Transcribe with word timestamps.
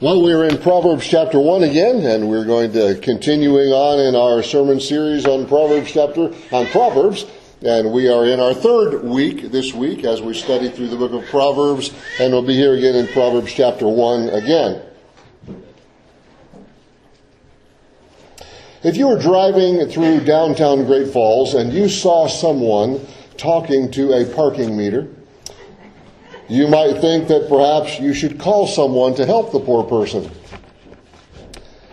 Well, 0.00 0.22
we're 0.22 0.44
in 0.44 0.58
Proverbs 0.58 1.08
chapter 1.08 1.40
1 1.40 1.64
again, 1.64 2.06
and 2.06 2.28
we're 2.28 2.44
going 2.44 2.70
to 2.74 3.00
continuing 3.00 3.70
on 3.70 3.98
in 3.98 4.14
our 4.14 4.44
sermon 4.44 4.78
series 4.78 5.26
on 5.26 5.48
Proverbs 5.48 5.90
chapter, 5.90 6.32
on 6.52 6.66
Proverbs. 6.66 7.26
And 7.62 7.90
we 7.90 8.08
are 8.08 8.24
in 8.24 8.38
our 8.38 8.54
third 8.54 9.02
week 9.02 9.50
this 9.50 9.74
week 9.74 10.04
as 10.04 10.22
we 10.22 10.34
study 10.34 10.68
through 10.68 10.90
the 10.90 10.96
book 10.96 11.12
of 11.20 11.28
Proverbs, 11.28 11.92
and 12.20 12.32
we'll 12.32 12.46
be 12.46 12.54
here 12.54 12.74
again 12.74 12.94
in 12.94 13.08
Proverbs 13.08 13.52
chapter 13.52 13.88
1 13.88 14.28
again. 14.28 14.82
If 18.84 18.96
you 18.96 19.08
were 19.08 19.18
driving 19.18 19.84
through 19.88 20.20
downtown 20.20 20.84
Great 20.84 21.08
Falls 21.08 21.54
and 21.54 21.72
you 21.72 21.88
saw 21.88 22.28
someone 22.28 23.04
talking 23.36 23.90
to 23.90 24.12
a 24.12 24.32
parking 24.32 24.76
meter, 24.76 25.08
you 26.48 26.66
might 26.66 27.00
think 27.00 27.28
that 27.28 27.48
perhaps 27.48 28.00
you 28.00 28.14
should 28.14 28.38
call 28.38 28.66
someone 28.66 29.14
to 29.16 29.26
help 29.26 29.52
the 29.52 29.60
poor 29.60 29.84
person. 29.84 30.30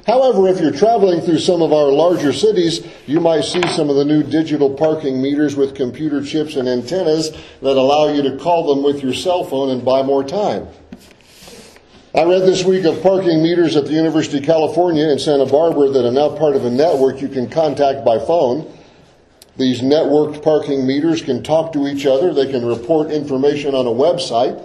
However, 0.07 0.47
if 0.47 0.59
you're 0.59 0.71
traveling 0.71 1.19
through 1.21 1.39
some 1.39 1.63
of 1.63 1.73
our 1.73 1.91
larger 1.91 2.31
cities, 2.31 2.85
you 3.07 3.19
might 3.19 3.43
see 3.43 3.61
some 3.69 3.89
of 3.89 3.95
the 3.95 4.05
new 4.05 4.21
digital 4.21 4.69
parking 4.69 5.19
meters 5.19 5.55
with 5.55 5.73
computer 5.73 6.23
chips 6.23 6.55
and 6.55 6.69
antennas 6.69 7.31
that 7.31 7.75
allow 7.75 8.13
you 8.13 8.21
to 8.21 8.37
call 8.37 8.73
them 8.73 8.83
with 8.83 9.01
your 9.01 9.15
cell 9.15 9.43
phone 9.43 9.71
and 9.71 9.83
buy 9.83 10.03
more 10.03 10.23
time. 10.23 10.67
I 12.13 12.23
read 12.23 12.43
this 12.43 12.63
week 12.63 12.85
of 12.85 13.01
parking 13.01 13.41
meters 13.41 13.75
at 13.75 13.85
the 13.85 13.93
University 13.93 14.37
of 14.37 14.45
California 14.45 15.09
in 15.09 15.19
Santa 15.19 15.47
Barbara 15.47 15.89
that 15.89 16.07
are 16.07 16.11
now 16.11 16.37
part 16.37 16.55
of 16.55 16.63
a 16.63 16.69
network 16.69 17.19
you 17.19 17.27
can 17.27 17.49
contact 17.49 18.05
by 18.05 18.19
phone. 18.19 18.71
These 19.57 19.81
networked 19.81 20.43
parking 20.43 20.85
meters 20.85 21.21
can 21.21 21.41
talk 21.41 21.71
to 21.73 21.87
each 21.87 22.05
other. 22.05 22.33
They 22.33 22.51
can 22.51 22.65
report 22.65 23.09
information 23.09 23.73
on 23.73 23.87
a 23.87 23.89
website. 23.89 24.61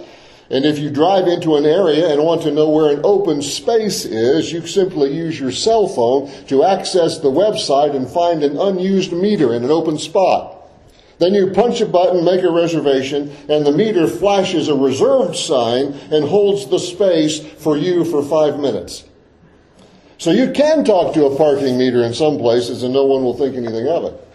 And 0.49 0.65
if 0.65 0.79
you 0.79 0.89
drive 0.89 1.27
into 1.27 1.55
an 1.55 1.65
area 1.65 2.11
and 2.11 2.21
want 2.25 2.41
to 2.41 2.51
know 2.51 2.69
where 2.69 2.91
an 2.91 2.99
open 3.05 3.41
space 3.41 4.03
is, 4.03 4.51
you 4.51 4.67
simply 4.67 5.15
use 5.15 5.39
your 5.39 5.51
cell 5.51 5.87
phone 5.87 6.29
to 6.47 6.65
access 6.65 7.19
the 7.19 7.31
website 7.31 7.95
and 7.95 8.05
find 8.05 8.43
an 8.43 8.57
unused 8.57 9.13
meter 9.13 9.53
in 9.53 9.63
an 9.63 9.71
open 9.71 9.97
spot. 9.97 10.57
Then 11.19 11.33
you 11.33 11.51
punch 11.51 11.79
a 11.79 11.85
button, 11.85 12.25
make 12.25 12.43
a 12.43 12.51
reservation, 12.51 13.31
and 13.47 13.65
the 13.65 13.71
meter 13.71 14.07
flashes 14.07 14.67
a 14.67 14.75
reserved 14.75 15.37
sign 15.37 15.93
and 16.11 16.25
holds 16.25 16.67
the 16.67 16.79
space 16.79 17.39
for 17.39 17.77
you 17.77 18.03
for 18.03 18.21
five 18.21 18.59
minutes. 18.59 19.05
So 20.17 20.31
you 20.31 20.51
can 20.51 20.83
talk 20.83 21.13
to 21.13 21.25
a 21.25 21.35
parking 21.37 21.77
meter 21.77 22.03
in 22.03 22.13
some 22.13 22.37
places 22.37 22.83
and 22.83 22.93
no 22.93 23.05
one 23.05 23.23
will 23.23 23.37
think 23.37 23.55
anything 23.55 23.87
of 23.87 24.03
it. 24.03 24.30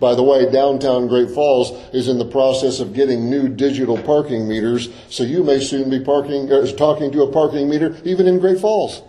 By 0.00 0.14
the 0.14 0.22
way, 0.22 0.50
downtown 0.50 1.08
Great 1.08 1.30
Falls 1.30 1.70
is 1.94 2.08
in 2.08 2.18
the 2.18 2.24
process 2.24 2.80
of 2.80 2.94
getting 2.94 3.30
new 3.30 3.48
digital 3.48 3.96
parking 3.96 4.48
meters, 4.48 4.88
so 5.08 5.22
you 5.22 5.44
may 5.44 5.60
soon 5.60 5.88
be 5.88 6.00
parking, 6.00 6.50
uh, 6.50 6.66
talking 6.72 7.12
to 7.12 7.22
a 7.22 7.32
parking 7.32 7.68
meter 7.68 7.96
even 8.04 8.26
in 8.26 8.38
Great 8.38 8.58
Falls. 8.58 9.02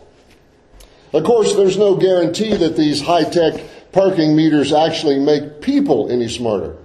Of 1.14 1.24
course, 1.24 1.56
there's 1.56 1.78
no 1.78 1.96
guarantee 1.96 2.56
that 2.56 2.76
these 2.76 3.02
high-tech 3.02 3.92
parking 3.92 4.36
meters 4.36 4.74
actually 4.74 5.20
make 5.20 5.62
people 5.62 6.12
any 6.12 6.28
smarter. 6.28 6.76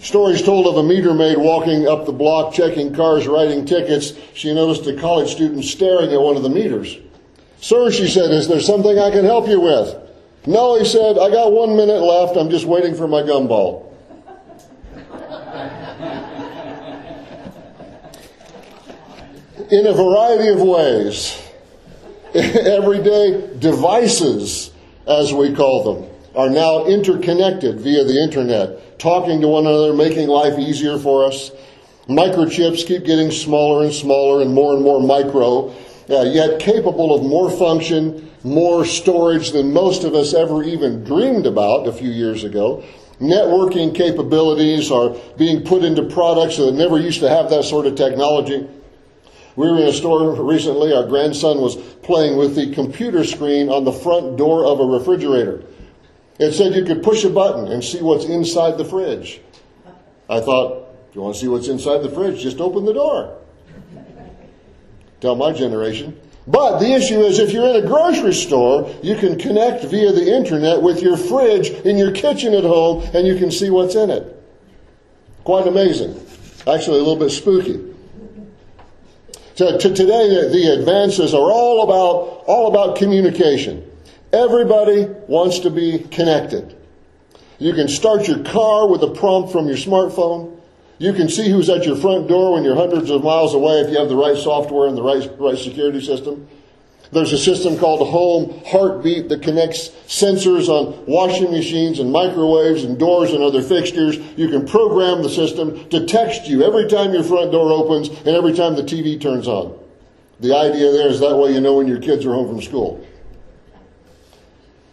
Stories 0.00 0.42
told 0.42 0.66
of 0.66 0.76
a 0.76 0.82
meter 0.82 1.14
maid 1.14 1.38
walking 1.38 1.86
up 1.86 2.04
the 2.04 2.12
block 2.12 2.52
checking 2.52 2.92
cars, 2.92 3.26
writing 3.26 3.64
tickets. 3.64 4.12
She 4.34 4.52
noticed 4.52 4.86
a 4.86 5.00
college 5.00 5.30
student 5.30 5.64
staring 5.64 6.12
at 6.12 6.20
one 6.20 6.36
of 6.36 6.42
the 6.42 6.50
meters. 6.50 6.98
Sir, 7.60 7.90
she 7.90 8.08
said, 8.08 8.30
is 8.30 8.48
there 8.48 8.60
something 8.60 8.98
I 8.98 9.10
can 9.10 9.24
help 9.24 9.48
you 9.48 9.60
with? 9.60 10.03
No, 10.46 10.78
he 10.78 10.84
said, 10.84 11.16
I 11.18 11.30
got 11.30 11.52
one 11.52 11.76
minute 11.76 12.02
left. 12.02 12.36
I'm 12.36 12.50
just 12.50 12.66
waiting 12.66 12.94
for 12.94 13.08
my 13.08 13.22
gumball. 13.22 13.90
In 19.70 19.86
a 19.86 19.92
variety 19.94 20.48
of 20.48 20.60
ways, 20.60 21.40
everyday 22.34 23.56
devices, 23.58 24.70
as 25.06 25.32
we 25.32 25.54
call 25.54 25.94
them, 25.94 26.10
are 26.36 26.50
now 26.50 26.84
interconnected 26.84 27.80
via 27.80 28.04
the 28.04 28.22
internet, 28.22 28.98
talking 28.98 29.40
to 29.40 29.48
one 29.48 29.66
another, 29.66 29.94
making 29.94 30.28
life 30.28 30.58
easier 30.58 30.98
for 30.98 31.24
us. 31.24 31.52
Microchips 32.06 32.86
keep 32.86 33.06
getting 33.06 33.30
smaller 33.30 33.84
and 33.84 33.94
smaller 33.94 34.42
and 34.42 34.52
more 34.52 34.74
and 34.74 34.82
more 34.82 35.00
micro, 35.00 35.70
uh, 36.10 36.22
yet 36.24 36.60
capable 36.60 37.14
of 37.14 37.22
more 37.22 37.50
function, 37.50 38.30
more 38.44 38.84
storage 38.84 39.52
than 39.52 39.72
most 39.72 40.04
of 40.04 40.14
us 40.14 40.34
ever 40.34 40.62
even 40.62 41.02
dreamed 41.02 41.46
about 41.46 41.88
a 41.88 41.92
few 41.92 42.10
years 42.10 42.44
ago. 42.44 42.84
Networking 43.18 43.94
capabilities 43.94 44.90
are 44.90 45.16
being 45.38 45.64
put 45.64 45.82
into 45.82 46.02
products 46.02 46.58
that 46.58 46.72
never 46.72 46.98
used 46.98 47.20
to 47.20 47.28
have 47.28 47.48
that 47.50 47.64
sort 47.64 47.86
of 47.86 47.94
technology. 47.94 48.68
We 49.56 49.70
were 49.70 49.78
in 49.78 49.88
a 49.88 49.92
store 49.92 50.34
recently. 50.42 50.92
Our 50.92 51.06
grandson 51.06 51.60
was 51.60 51.76
playing 51.76 52.36
with 52.36 52.54
the 52.54 52.74
computer 52.74 53.24
screen 53.24 53.68
on 53.68 53.84
the 53.84 53.92
front 53.92 54.36
door 54.36 54.66
of 54.66 54.80
a 54.80 54.84
refrigerator. 54.84 55.64
It 56.38 56.52
said 56.52 56.74
you 56.74 56.84
could 56.84 57.02
push 57.02 57.24
a 57.24 57.30
button 57.30 57.70
and 57.70 57.82
see 57.82 58.02
what's 58.02 58.24
inside 58.24 58.76
the 58.76 58.84
fridge. 58.84 59.40
I 60.28 60.40
thought, 60.40 60.88
if 61.08 61.14
you 61.14 61.22
want 61.22 61.36
to 61.36 61.40
see 61.40 61.48
what's 61.48 61.68
inside 61.68 61.98
the 61.98 62.10
fridge, 62.10 62.42
just 62.42 62.60
open 62.60 62.84
the 62.84 62.92
door. 62.92 63.38
Tell 65.20 65.36
my 65.36 65.52
generation. 65.52 66.20
But 66.46 66.78
the 66.78 66.92
issue 66.92 67.20
is 67.20 67.38
if 67.38 67.52
you're 67.52 67.68
in 67.68 67.82
a 67.82 67.86
grocery 67.86 68.34
store, 68.34 68.90
you 69.02 69.16
can 69.16 69.38
connect 69.38 69.84
via 69.84 70.12
the 70.12 70.36
internet 70.36 70.82
with 70.82 71.00
your 71.00 71.16
fridge 71.16 71.70
in 71.70 71.96
your 71.96 72.12
kitchen 72.12 72.52
at 72.52 72.64
home 72.64 73.02
and 73.14 73.26
you 73.26 73.36
can 73.36 73.50
see 73.50 73.70
what's 73.70 73.94
in 73.94 74.10
it. 74.10 74.30
Quite 75.44 75.66
amazing. 75.66 76.14
Actually, 76.66 76.98
a 76.98 77.02
little 77.02 77.16
bit 77.16 77.30
spooky. 77.30 77.94
So 79.54 79.78
to 79.78 79.94
today, 79.94 80.48
the 80.50 80.76
advances 80.78 81.32
are 81.32 81.52
all 81.52 81.84
about, 81.84 82.44
all 82.46 82.68
about 82.68 82.96
communication. 82.96 83.88
Everybody 84.32 85.04
wants 85.28 85.60
to 85.60 85.70
be 85.70 86.00
connected. 86.10 86.76
You 87.58 87.72
can 87.72 87.86
start 87.86 88.26
your 88.26 88.42
car 88.42 88.88
with 88.88 89.02
a 89.02 89.10
prompt 89.10 89.52
from 89.52 89.68
your 89.68 89.76
smartphone. 89.76 90.53
You 90.98 91.12
can 91.12 91.28
see 91.28 91.50
who's 91.50 91.68
at 91.68 91.84
your 91.84 91.96
front 91.96 92.28
door 92.28 92.54
when 92.54 92.64
you're 92.64 92.76
hundreds 92.76 93.10
of 93.10 93.24
miles 93.24 93.54
away 93.54 93.80
if 93.80 93.90
you 93.90 93.98
have 93.98 94.08
the 94.08 94.16
right 94.16 94.36
software 94.36 94.86
and 94.88 94.96
the 94.96 95.02
right, 95.02 95.28
right 95.38 95.58
security 95.58 96.00
system. 96.00 96.46
There's 97.12 97.32
a 97.32 97.38
system 97.38 97.78
called 97.78 98.06
Home 98.08 98.62
Heartbeat 98.66 99.28
that 99.28 99.42
connects 99.42 99.90
sensors 100.08 100.68
on 100.68 101.06
washing 101.06 101.50
machines 101.52 102.00
and 102.00 102.10
microwaves 102.10 102.82
and 102.82 102.98
doors 102.98 103.32
and 103.32 103.42
other 103.42 103.62
fixtures. 103.62 104.18
You 104.36 104.48
can 104.48 104.66
program 104.66 105.22
the 105.22 105.28
system 105.28 105.88
to 105.90 106.06
text 106.06 106.48
you 106.48 106.64
every 106.64 106.88
time 106.88 107.12
your 107.12 107.22
front 107.22 107.52
door 107.52 107.70
opens 107.70 108.08
and 108.08 108.28
every 108.28 108.52
time 108.52 108.74
the 108.74 108.82
TV 108.82 109.20
turns 109.20 109.46
on. 109.46 109.78
The 110.40 110.56
idea 110.56 110.90
there 110.90 111.08
is 111.08 111.20
that 111.20 111.36
way 111.36 111.52
you 111.52 111.60
know 111.60 111.74
when 111.74 111.86
your 111.86 112.00
kids 112.00 112.26
are 112.26 112.32
home 112.32 112.48
from 112.48 112.62
school. 112.62 113.06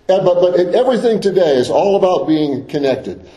Eh, 0.10 0.20
but, 0.24 0.42
but 0.42 0.60
everything 0.76 1.22
today 1.22 1.56
is 1.56 1.70
all 1.70 1.96
about 1.96 2.28
being 2.28 2.68
connected. 2.68 3.28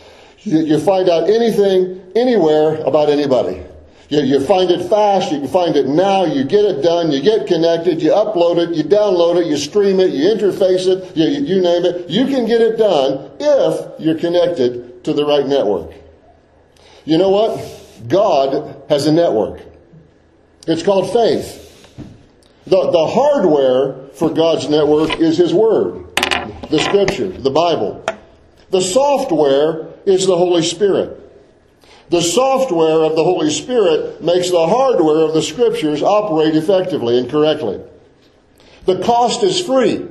You, 0.45 0.59
you 0.59 0.79
find 0.79 1.09
out 1.09 1.29
anything, 1.29 2.01
anywhere 2.15 2.77
about 2.81 3.09
anybody. 3.09 3.63
You, 4.09 4.21
you 4.21 4.39
find 4.45 4.69
it 4.69 4.87
fast, 4.87 5.31
you 5.31 5.39
can 5.39 5.47
find 5.47 5.75
it 5.75 5.87
now, 5.87 6.25
you 6.25 6.43
get 6.43 6.63
it 6.63 6.83
done, 6.83 7.11
you 7.11 7.21
get 7.21 7.47
connected, 7.47 8.01
you 8.01 8.11
upload 8.11 8.59
it, 8.59 8.75
you 8.75 8.83
download 8.83 9.41
it, 9.41 9.47
you 9.47 9.57
stream 9.57 9.99
it, 9.99 10.11
you 10.11 10.29
interface 10.29 10.87
it, 10.87 11.17
you, 11.17 11.25
you 11.25 11.61
name 11.61 11.85
it. 11.85 12.09
You 12.09 12.27
can 12.27 12.45
get 12.45 12.61
it 12.61 12.77
done 12.77 13.31
if 13.39 13.99
you're 13.99 14.17
connected 14.17 15.03
to 15.03 15.13
the 15.13 15.25
right 15.25 15.47
network. 15.47 15.91
You 17.05 17.17
know 17.17 17.29
what? 17.29 18.07
God 18.07 18.83
has 18.89 19.07
a 19.07 19.11
network. 19.11 19.61
It's 20.67 20.83
called 20.83 21.11
faith. 21.11 21.63
The, 22.65 22.91
the 22.91 23.07
hardware 23.07 24.07
for 24.09 24.29
God's 24.29 24.69
network 24.69 25.19
is 25.19 25.37
His 25.37 25.53
Word, 25.53 26.15
the 26.69 26.79
Scripture, 26.79 27.29
the 27.29 27.51
Bible. 27.51 28.03
The 28.75 28.81
software 28.81 29.87
is 30.05 30.27
the 30.27 30.35
Holy 30.35 30.61
Spirit. 30.61 31.17
The 32.09 32.21
software 32.21 33.05
of 33.05 33.15
the 33.15 33.23
Holy 33.23 33.49
Spirit 33.49 34.21
makes 34.21 34.51
the 34.51 34.67
hardware 34.67 35.19
of 35.19 35.33
the 35.33 35.41
Scriptures 35.41 36.03
operate 36.03 36.57
effectively 36.57 37.17
and 37.17 37.29
correctly. 37.29 37.79
The 38.83 39.01
cost 39.01 39.43
is 39.43 39.61
free. 39.61 40.05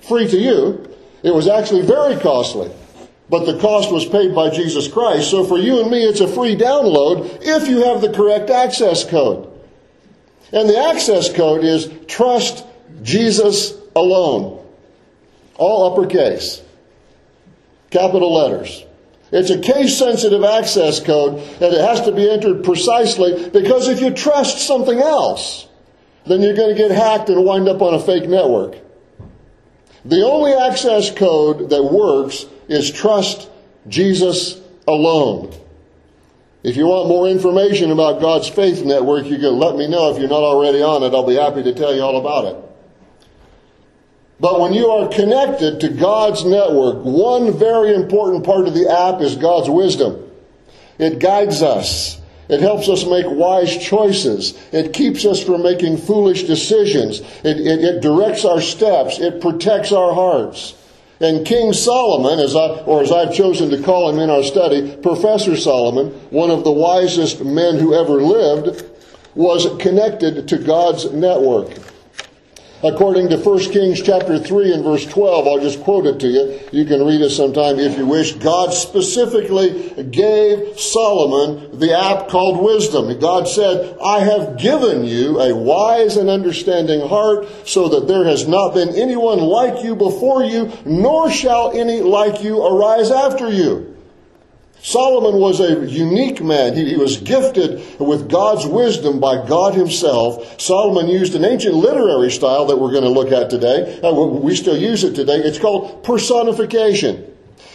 Free 0.00 0.26
to 0.26 0.36
you. 0.36 0.92
It 1.22 1.32
was 1.32 1.46
actually 1.46 1.82
very 1.82 2.16
costly. 2.16 2.72
But 3.30 3.44
the 3.44 3.60
cost 3.60 3.92
was 3.92 4.04
paid 4.04 4.34
by 4.34 4.50
Jesus 4.50 4.88
Christ. 4.88 5.30
So 5.30 5.44
for 5.44 5.56
you 5.56 5.80
and 5.80 5.88
me, 5.88 6.02
it's 6.02 6.18
a 6.18 6.26
free 6.26 6.56
download 6.56 7.38
if 7.42 7.68
you 7.68 7.84
have 7.84 8.00
the 8.00 8.12
correct 8.12 8.50
access 8.50 9.08
code. 9.08 9.48
And 10.52 10.68
the 10.68 10.76
access 10.76 11.32
code 11.32 11.62
is 11.62 11.88
trust 12.08 12.66
Jesus 13.00 13.74
alone. 13.94 14.66
All 15.54 15.92
uppercase. 15.92 16.64
Capital 17.90 18.34
letters. 18.34 18.84
It's 19.30 19.50
a 19.50 19.58
case 19.60 19.98
sensitive 19.98 20.42
access 20.42 21.00
code 21.00 21.34
and 21.34 21.74
it 21.74 21.80
has 21.80 22.02
to 22.02 22.12
be 22.12 22.30
entered 22.30 22.64
precisely 22.64 23.48
because 23.50 23.88
if 23.88 24.00
you 24.00 24.10
trust 24.10 24.66
something 24.66 24.98
else, 24.98 25.66
then 26.26 26.40
you're 26.40 26.56
going 26.56 26.74
to 26.74 26.80
get 26.80 26.90
hacked 26.90 27.28
and 27.28 27.44
wind 27.44 27.68
up 27.68 27.82
on 27.82 27.94
a 27.94 27.98
fake 27.98 28.28
network. 28.28 28.76
The 30.04 30.24
only 30.24 30.52
access 30.52 31.10
code 31.10 31.70
that 31.70 31.82
works 31.82 32.46
is 32.68 32.90
trust 32.90 33.50
Jesus 33.86 34.60
alone. 34.86 35.54
If 36.62 36.76
you 36.76 36.86
want 36.86 37.08
more 37.08 37.28
information 37.28 37.90
about 37.90 38.20
God's 38.20 38.48
Faith 38.48 38.84
Network, 38.84 39.26
you 39.26 39.38
can 39.38 39.58
let 39.58 39.76
me 39.76 39.88
know 39.88 40.10
if 40.10 40.18
you're 40.18 40.28
not 40.28 40.42
already 40.42 40.82
on 40.82 41.02
it. 41.02 41.14
I'll 41.14 41.26
be 41.26 41.36
happy 41.36 41.62
to 41.62 41.74
tell 41.74 41.94
you 41.94 42.02
all 42.02 42.18
about 42.18 42.44
it. 42.46 42.67
But 44.40 44.60
when 44.60 44.72
you 44.72 44.88
are 44.88 45.08
connected 45.08 45.80
to 45.80 45.88
God's 45.88 46.44
network, 46.44 47.04
one 47.04 47.58
very 47.58 47.94
important 47.94 48.44
part 48.44 48.68
of 48.68 48.74
the 48.74 48.88
app 48.88 49.20
is 49.20 49.36
God's 49.36 49.68
wisdom. 49.68 50.24
It 50.98 51.18
guides 51.18 51.62
us. 51.62 52.20
It 52.48 52.60
helps 52.60 52.88
us 52.88 53.04
make 53.04 53.26
wise 53.28 53.76
choices. 53.76 54.58
It 54.72 54.92
keeps 54.94 55.26
us 55.26 55.42
from 55.42 55.62
making 55.62 55.98
foolish 55.98 56.44
decisions. 56.44 57.20
It, 57.20 57.58
it, 57.60 57.84
it, 57.84 58.00
directs 58.00 58.44
our 58.44 58.60
steps. 58.60 59.18
It 59.18 59.40
protects 59.40 59.92
our 59.92 60.14
hearts. 60.14 60.74
And 61.20 61.44
King 61.44 61.72
Solomon, 61.72 62.38
as 62.38 62.54
I, 62.54 62.68
or 62.84 63.02
as 63.02 63.10
I've 63.10 63.34
chosen 63.34 63.70
to 63.70 63.82
call 63.82 64.08
him 64.08 64.20
in 64.20 64.30
our 64.30 64.44
study, 64.44 64.96
Professor 65.02 65.56
Solomon, 65.56 66.10
one 66.30 66.50
of 66.50 66.64
the 66.64 66.70
wisest 66.70 67.44
men 67.44 67.78
who 67.78 67.92
ever 67.92 68.22
lived, 68.22 68.84
was 69.34 69.66
connected 69.82 70.48
to 70.48 70.58
God's 70.58 71.12
network. 71.12 71.70
According 72.80 73.30
to 73.30 73.38
1 73.38 73.58
Kings 73.72 74.00
chapter 74.00 74.38
3 74.38 74.72
and 74.72 74.84
verse 74.84 75.04
12, 75.04 75.48
I'll 75.48 75.58
just 75.58 75.82
quote 75.82 76.06
it 76.06 76.20
to 76.20 76.28
you. 76.28 76.60
You 76.70 76.84
can 76.84 77.04
read 77.04 77.20
it 77.20 77.30
sometime 77.30 77.80
if 77.80 77.98
you 77.98 78.06
wish. 78.06 78.34
God 78.34 78.72
specifically 78.72 80.04
gave 80.04 80.78
Solomon 80.78 81.80
the 81.80 81.98
app 81.98 82.28
called 82.28 82.62
wisdom. 82.62 83.18
God 83.18 83.48
said, 83.48 83.98
I 84.00 84.20
have 84.20 84.58
given 84.58 85.04
you 85.04 85.40
a 85.40 85.56
wise 85.56 86.16
and 86.16 86.30
understanding 86.30 87.00
heart 87.00 87.48
so 87.66 87.88
that 87.88 88.06
there 88.06 88.24
has 88.24 88.46
not 88.46 88.74
been 88.74 88.90
anyone 88.90 89.40
like 89.40 89.82
you 89.82 89.96
before 89.96 90.44
you, 90.44 90.72
nor 90.84 91.32
shall 91.32 91.72
any 91.72 92.00
like 92.00 92.44
you 92.44 92.64
arise 92.64 93.10
after 93.10 93.50
you. 93.50 93.97
Solomon 94.88 95.38
was 95.38 95.60
a 95.60 95.86
unique 95.86 96.42
man. 96.42 96.74
He, 96.74 96.88
he, 96.88 96.96
was 96.96 97.18
gifted 97.18 98.00
with 98.00 98.30
God's 98.30 98.64
wisdom 98.64 99.20
by 99.20 99.46
God 99.46 99.74
himself. 99.74 100.58
Solomon 100.58 101.08
used 101.08 101.34
an 101.34 101.44
ancient 101.44 101.74
literary 101.74 102.30
style 102.30 102.64
that 102.64 102.78
we're 102.78 102.92
going 102.92 103.02
to 103.02 103.10
look 103.10 103.30
at 103.30 103.50
today. 103.50 104.00
We 104.02 104.56
still 104.56 104.78
use 104.78 105.04
it 105.04 105.14
today. 105.14 105.36
It's 105.40 105.58
called 105.58 106.02
personification. 106.04 107.16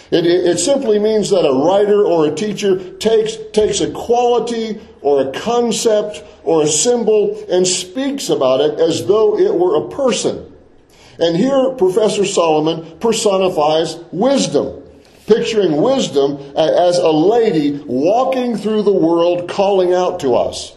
It, 0.09 0.25
it, 0.25 0.47
it 0.47 0.57
simply 0.57 0.97
means 0.97 1.29
that 1.29 1.45
a 1.45 1.53
writer 1.53 2.03
or 2.03 2.25
a 2.25 2.33
teacher 2.33 2.97
takes, 2.97 3.37
takes 3.51 3.79
a 3.79 3.91
quality 3.91 4.81
or 5.01 5.29
a 5.29 5.31
concept 5.33 6.23
or 6.43 6.63
a 6.63 6.67
symbol 6.67 7.45
and 7.47 7.67
speaks 7.67 8.29
about 8.29 8.59
it 8.59 8.79
as 8.79 9.05
though 9.05 9.37
it 9.37 9.53
were 9.53 9.85
a 9.85 9.89
person. 9.89 10.51
And 11.19 11.37
here, 11.37 11.75
Professor 11.77 12.25
Solomon 12.25 12.97
personifies 12.97 13.97
wisdom 14.11 14.82
picturing 15.27 15.81
wisdom 15.81 16.37
as 16.55 16.97
a 16.97 17.11
lady 17.11 17.83
walking 17.85 18.57
through 18.57 18.83
the 18.83 18.93
world 18.93 19.49
calling 19.49 19.93
out 19.93 20.19
to 20.21 20.35
us. 20.35 20.75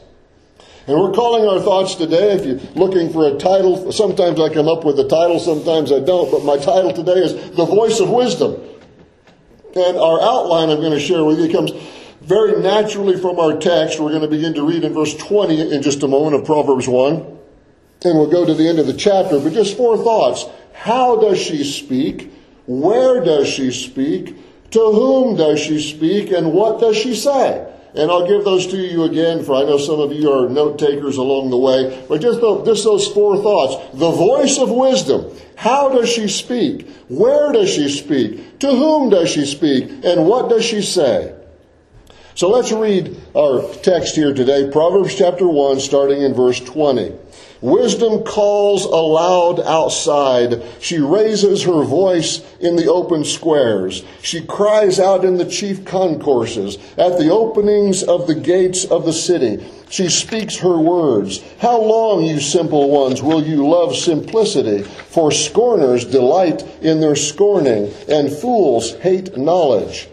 And 0.87 0.97
we're 1.01 1.13
calling 1.13 1.49
our 1.49 1.61
thoughts 1.61 1.97
today. 1.97 2.33
If 2.35 2.47
you're 2.47 2.73
looking 2.75 3.13
for 3.13 3.27
a 3.27 3.37
title, 3.37 3.91
sometimes 3.91 4.39
I 4.39 4.55
come 4.55 4.69
up 4.69 4.85
with 4.85 4.99
a 5.01 5.09
title, 5.09 5.41
sometimes 5.41 5.91
I 5.91 5.99
don't, 5.99 6.31
but 6.31 6.45
my 6.45 6.59
title 6.59 6.93
today 6.93 7.19
is 7.25 7.35
The 7.57 7.65
Voice 7.65 7.99
of 7.99 8.09
Wisdom. 8.09 8.55
And 9.75 9.97
our 9.99 10.23
outline 10.23 10.71
I'm 10.71 10.81
going 10.81 10.93
to 10.93 11.01
share 11.01 11.25
with 11.25 11.41
you 11.41 11.51
comes 11.51 11.73
very 12.23 12.63
naturally 12.63 13.19
from 13.21 13.41
our 13.41 13.59
text. 13.59 13.99
We're 13.99 14.11
going 14.11 14.23
to 14.23 14.29
begin 14.29 14.55
to 14.55 14.63
read 14.63 14.85
in 14.85 14.95
verse 14.95 15.15
20 15.17 15.75
in 15.75 15.83
just 15.83 16.03
a 16.05 16.09
moment 16.09 16.37
of 16.37 16.45
Proverbs 16.45 16.87
1. 16.87 17.15
And 18.05 18.19
we'll 18.19 18.31
go 18.31 18.47
to 18.47 18.55
the 18.55 18.69
end 18.69 18.79
of 18.79 18.87
the 18.87 18.95
chapter, 18.95 19.41
but 19.41 19.53
just 19.53 19.77
four 19.77 19.97
thoughts. 19.97 20.45
How 20.73 21.21
does 21.21 21.41
she 21.41 21.65
speak? 21.65 22.33
Where 22.67 23.25
does 23.25 23.49
she 23.49 23.71
speak? 23.71 24.37
To 24.73 24.81
whom 24.81 25.37
does 25.37 25.61
she 25.61 25.81
speak? 25.81 26.33
And 26.33 26.53
what 26.53 26.81
does 26.81 26.97
she 26.97 27.15
say? 27.15 27.73
And 27.95 28.11
I'll 28.11 28.27
give 28.27 28.45
those 28.45 28.67
to 28.67 28.77
you 28.77 29.05
again, 29.05 29.43
for 29.43 29.55
I 29.55 29.63
know 29.63 29.79
some 29.79 30.01
of 30.01 30.13
you 30.13 30.31
are 30.31 30.49
note 30.49 30.79
takers 30.79 31.17
along 31.17 31.51
the 31.51 31.57
way. 31.57 32.05
But 32.09 32.21
just, 32.21 32.41
just 32.41 32.85
those 32.85 33.09
four 33.09 33.43
thoughts. 33.43 33.99
The 33.99 34.11
voice 34.11 34.59
of 34.59 34.71
wisdom. 34.71 35.33
How 35.57 35.89
does 35.89 36.11
she 36.11 36.29
speak? 36.29 36.89
Where 37.09 37.53
does 37.53 37.73
she 37.73 37.89
speak? 37.89 38.59
To 38.59 38.69
whom 38.69 39.09
does 39.09 39.31
she 39.31 39.47
speak? 39.47 39.89
And 40.05 40.27
what 40.27 40.51
does 40.51 40.65
she 40.65 40.83
say? 40.83 41.35
So 42.35 42.51
let's 42.51 42.71
read 42.71 43.19
our 43.35 43.63
text 43.77 44.15
here 44.15 44.35
today, 44.35 44.71
Proverbs 44.71 45.15
chapter 45.15 45.49
1, 45.49 45.81
starting 45.81 46.21
in 46.21 46.35
verse 46.35 46.61
20. 46.61 47.15
Wisdom 47.61 48.23
calls 48.23 48.85
aloud 48.85 49.61
outside. 49.61 50.63
She 50.81 50.99
raises 50.99 51.63
her 51.63 51.83
voice 51.83 52.43
in 52.61 52.77
the 52.77 52.87
open 52.87 53.25
squares. 53.25 54.05
She 54.23 54.43
cries 54.43 55.01
out 55.01 55.25
in 55.25 55.39
the 55.39 55.47
chief 55.47 55.85
concourses, 55.85 56.77
at 56.99 57.19
the 57.19 57.31
openings 57.31 58.03
of 58.03 58.27
the 58.27 58.35
gates 58.35 58.85
of 58.85 59.07
the 59.07 59.13
city. 59.13 59.67
She 59.89 60.09
speaks 60.09 60.57
her 60.59 60.79
words. 60.79 61.43
How 61.59 61.81
long, 61.81 62.25
you 62.25 62.41
simple 62.41 62.91
ones, 62.91 63.23
will 63.23 63.43
you 63.43 63.67
love 63.67 63.97
simplicity? 63.97 64.83
For 64.83 65.31
scorners 65.33 66.05
delight 66.05 66.63
in 66.83 67.01
their 67.01 67.17
scorning, 67.17 67.93
and 68.09 68.31
fools 68.31 68.95
hate 68.97 69.37
knowledge. 69.37 70.09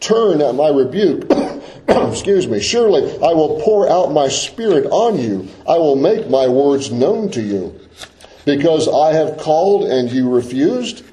Turn 0.00 0.40
at 0.40 0.56
my 0.56 0.68
rebuke. 0.68 1.30
Excuse 1.88 2.46
me. 2.46 2.60
Surely 2.60 3.02
I 3.18 3.32
will 3.32 3.60
pour 3.62 3.88
out 3.88 4.12
my 4.12 4.28
spirit 4.28 4.86
on 4.86 5.18
you. 5.18 5.48
I 5.68 5.78
will 5.78 5.96
make 5.96 6.28
my 6.28 6.46
words 6.48 6.90
known 6.90 7.30
to 7.32 7.42
you. 7.42 7.78
Because 8.44 8.88
I 8.88 9.12
have 9.14 9.38
called 9.38 9.84
and 9.90 10.10
you 10.10 10.30
refused. 10.30 11.04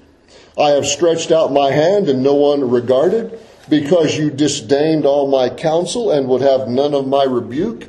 I 0.58 0.70
have 0.70 0.86
stretched 0.86 1.32
out 1.32 1.54
my 1.54 1.72
hand 1.72 2.10
and 2.10 2.24
no 2.24 2.36
one 2.36 2.70
regarded. 2.70 3.40
Because 3.70 4.18
you 4.18 4.30
disdained 4.32 5.06
all 5.06 5.30
my 5.30 5.50
counsel 5.50 6.12
and 6.12 6.28
would 6.28 6.42
have 6.42 6.68
none 6.68 6.94
of 6.94 7.08
my 7.08 7.24
rebuke. 7.24 7.84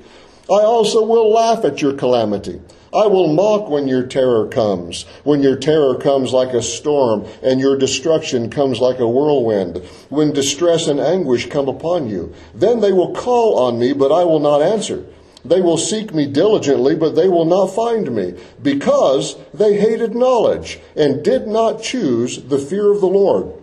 I 0.50 0.62
also 0.62 1.04
will 1.04 1.32
laugh 1.32 1.64
at 1.64 1.80
your 1.80 1.94
calamity. 1.94 2.60
I 2.92 3.06
will 3.06 3.32
mock 3.32 3.68
when 3.68 3.86
your 3.86 4.02
terror 4.02 4.48
comes, 4.48 5.04
when 5.22 5.42
your 5.42 5.54
terror 5.54 5.94
comes 5.94 6.32
like 6.32 6.52
a 6.52 6.62
storm, 6.62 7.24
and 7.40 7.60
your 7.60 7.78
destruction 7.78 8.50
comes 8.50 8.80
like 8.80 8.98
a 8.98 9.08
whirlwind, 9.08 9.76
when 10.08 10.32
distress 10.32 10.88
and 10.88 10.98
anguish 10.98 11.48
come 11.48 11.68
upon 11.68 12.08
you. 12.08 12.34
Then 12.52 12.80
they 12.80 12.92
will 12.92 13.14
call 13.14 13.58
on 13.60 13.78
me, 13.78 13.92
but 13.92 14.10
I 14.10 14.24
will 14.24 14.40
not 14.40 14.60
answer. 14.60 15.04
They 15.44 15.60
will 15.60 15.78
seek 15.78 16.12
me 16.12 16.26
diligently, 16.26 16.96
but 16.96 17.14
they 17.14 17.28
will 17.28 17.44
not 17.44 17.68
find 17.68 18.10
me, 18.10 18.34
because 18.60 19.36
they 19.54 19.78
hated 19.78 20.16
knowledge 20.16 20.80
and 20.96 21.24
did 21.24 21.46
not 21.46 21.82
choose 21.82 22.42
the 22.42 22.58
fear 22.58 22.90
of 22.90 23.00
the 23.00 23.06
Lord. 23.06 23.54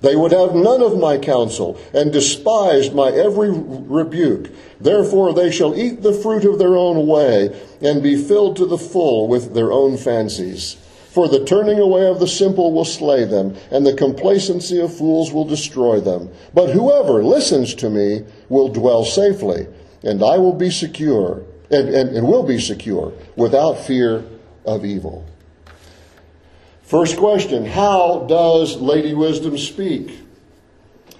They 0.00 0.16
would 0.16 0.32
have 0.32 0.54
none 0.54 0.82
of 0.82 0.98
my 0.98 1.18
counsel, 1.18 1.78
and 1.92 2.12
despised 2.12 2.94
my 2.94 3.10
every 3.10 3.50
rebuke. 3.50 4.50
Therefore 4.80 5.34
they 5.34 5.50
shall 5.50 5.76
eat 5.76 6.02
the 6.02 6.14
fruit 6.14 6.44
of 6.44 6.58
their 6.58 6.76
own 6.76 7.06
way, 7.06 7.50
and 7.82 8.02
be 8.02 8.16
filled 8.16 8.56
to 8.56 8.66
the 8.66 8.78
full 8.78 9.28
with 9.28 9.54
their 9.54 9.72
own 9.72 9.96
fancies. 9.98 10.76
For 11.10 11.28
the 11.28 11.44
turning 11.44 11.80
away 11.80 12.06
of 12.06 12.20
the 12.20 12.28
simple 12.28 12.72
will 12.72 12.84
slay 12.84 13.24
them, 13.24 13.56
and 13.70 13.84
the 13.84 13.94
complacency 13.94 14.80
of 14.80 14.96
fools 14.96 15.32
will 15.32 15.44
destroy 15.44 16.00
them. 16.00 16.30
But 16.54 16.70
whoever 16.70 17.24
listens 17.24 17.74
to 17.76 17.90
me 17.90 18.24
will 18.48 18.68
dwell 18.68 19.04
safely, 19.04 19.66
and 20.02 20.22
I 20.22 20.38
will 20.38 20.54
be 20.54 20.70
secure, 20.70 21.42
and, 21.70 21.88
and, 21.88 22.16
and 22.16 22.28
will 22.28 22.44
be 22.44 22.60
secure, 22.60 23.12
without 23.36 23.80
fear 23.80 24.24
of 24.64 24.84
evil. 24.84 25.24
First 26.90 27.18
question 27.18 27.64
How 27.66 28.26
does 28.28 28.76
Lady 28.78 29.14
Wisdom 29.14 29.56
speak? 29.56 30.18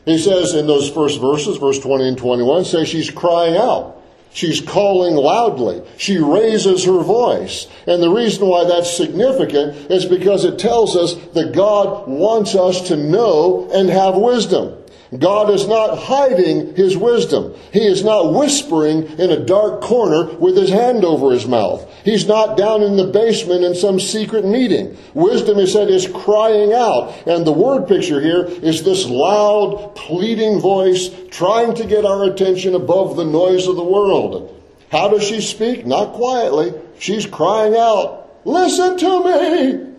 He 0.04 0.18
says 0.18 0.52
in 0.52 0.66
those 0.66 0.90
first 0.90 1.20
verses, 1.20 1.58
verse 1.58 1.78
20 1.78 2.08
and 2.08 2.18
21, 2.18 2.64
says 2.64 2.88
she's 2.88 3.08
crying 3.08 3.56
out. 3.56 4.02
She's 4.32 4.60
calling 4.60 5.14
loudly. 5.14 5.82
She 5.96 6.18
raises 6.18 6.84
her 6.86 7.02
voice. 7.04 7.68
And 7.86 8.02
the 8.02 8.10
reason 8.10 8.48
why 8.48 8.64
that's 8.64 8.96
significant 8.96 9.92
is 9.92 10.04
because 10.06 10.44
it 10.44 10.58
tells 10.58 10.96
us 10.96 11.14
that 11.34 11.54
God 11.54 12.08
wants 12.08 12.56
us 12.56 12.88
to 12.88 12.96
know 12.96 13.70
and 13.72 13.88
have 13.88 14.16
wisdom. 14.16 14.76
God 15.18 15.50
is 15.50 15.66
not 15.66 15.98
hiding 15.98 16.76
his 16.76 16.96
wisdom. 16.96 17.54
He 17.72 17.84
is 17.84 18.04
not 18.04 18.32
whispering 18.32 19.02
in 19.18 19.30
a 19.30 19.44
dark 19.44 19.80
corner 19.80 20.26
with 20.36 20.56
his 20.56 20.70
hand 20.70 21.04
over 21.04 21.32
his 21.32 21.46
mouth. 21.46 21.84
He's 22.04 22.28
not 22.28 22.56
down 22.56 22.82
in 22.82 22.96
the 22.96 23.08
basement 23.08 23.64
in 23.64 23.74
some 23.74 23.98
secret 23.98 24.44
meeting. 24.44 24.96
Wisdom, 25.14 25.58
he 25.58 25.66
said, 25.66 25.88
is 25.88 26.06
crying 26.06 26.72
out. 26.72 27.26
And 27.26 27.44
the 27.44 27.52
word 27.52 27.88
picture 27.88 28.20
here 28.20 28.44
is 28.44 28.84
this 28.84 29.04
loud, 29.06 29.96
pleading 29.96 30.60
voice 30.60 31.10
trying 31.30 31.74
to 31.74 31.86
get 31.86 32.04
our 32.04 32.24
attention 32.24 32.76
above 32.76 33.16
the 33.16 33.24
noise 33.24 33.66
of 33.66 33.74
the 33.74 33.82
world. 33.82 34.56
How 34.92 35.08
does 35.08 35.24
she 35.24 35.40
speak? 35.40 35.86
Not 35.86 36.12
quietly. 36.12 36.72
She's 37.00 37.26
crying 37.26 37.74
out, 37.74 38.18
Listen 38.44 38.96
to 38.96 39.24
me! 39.24 39.89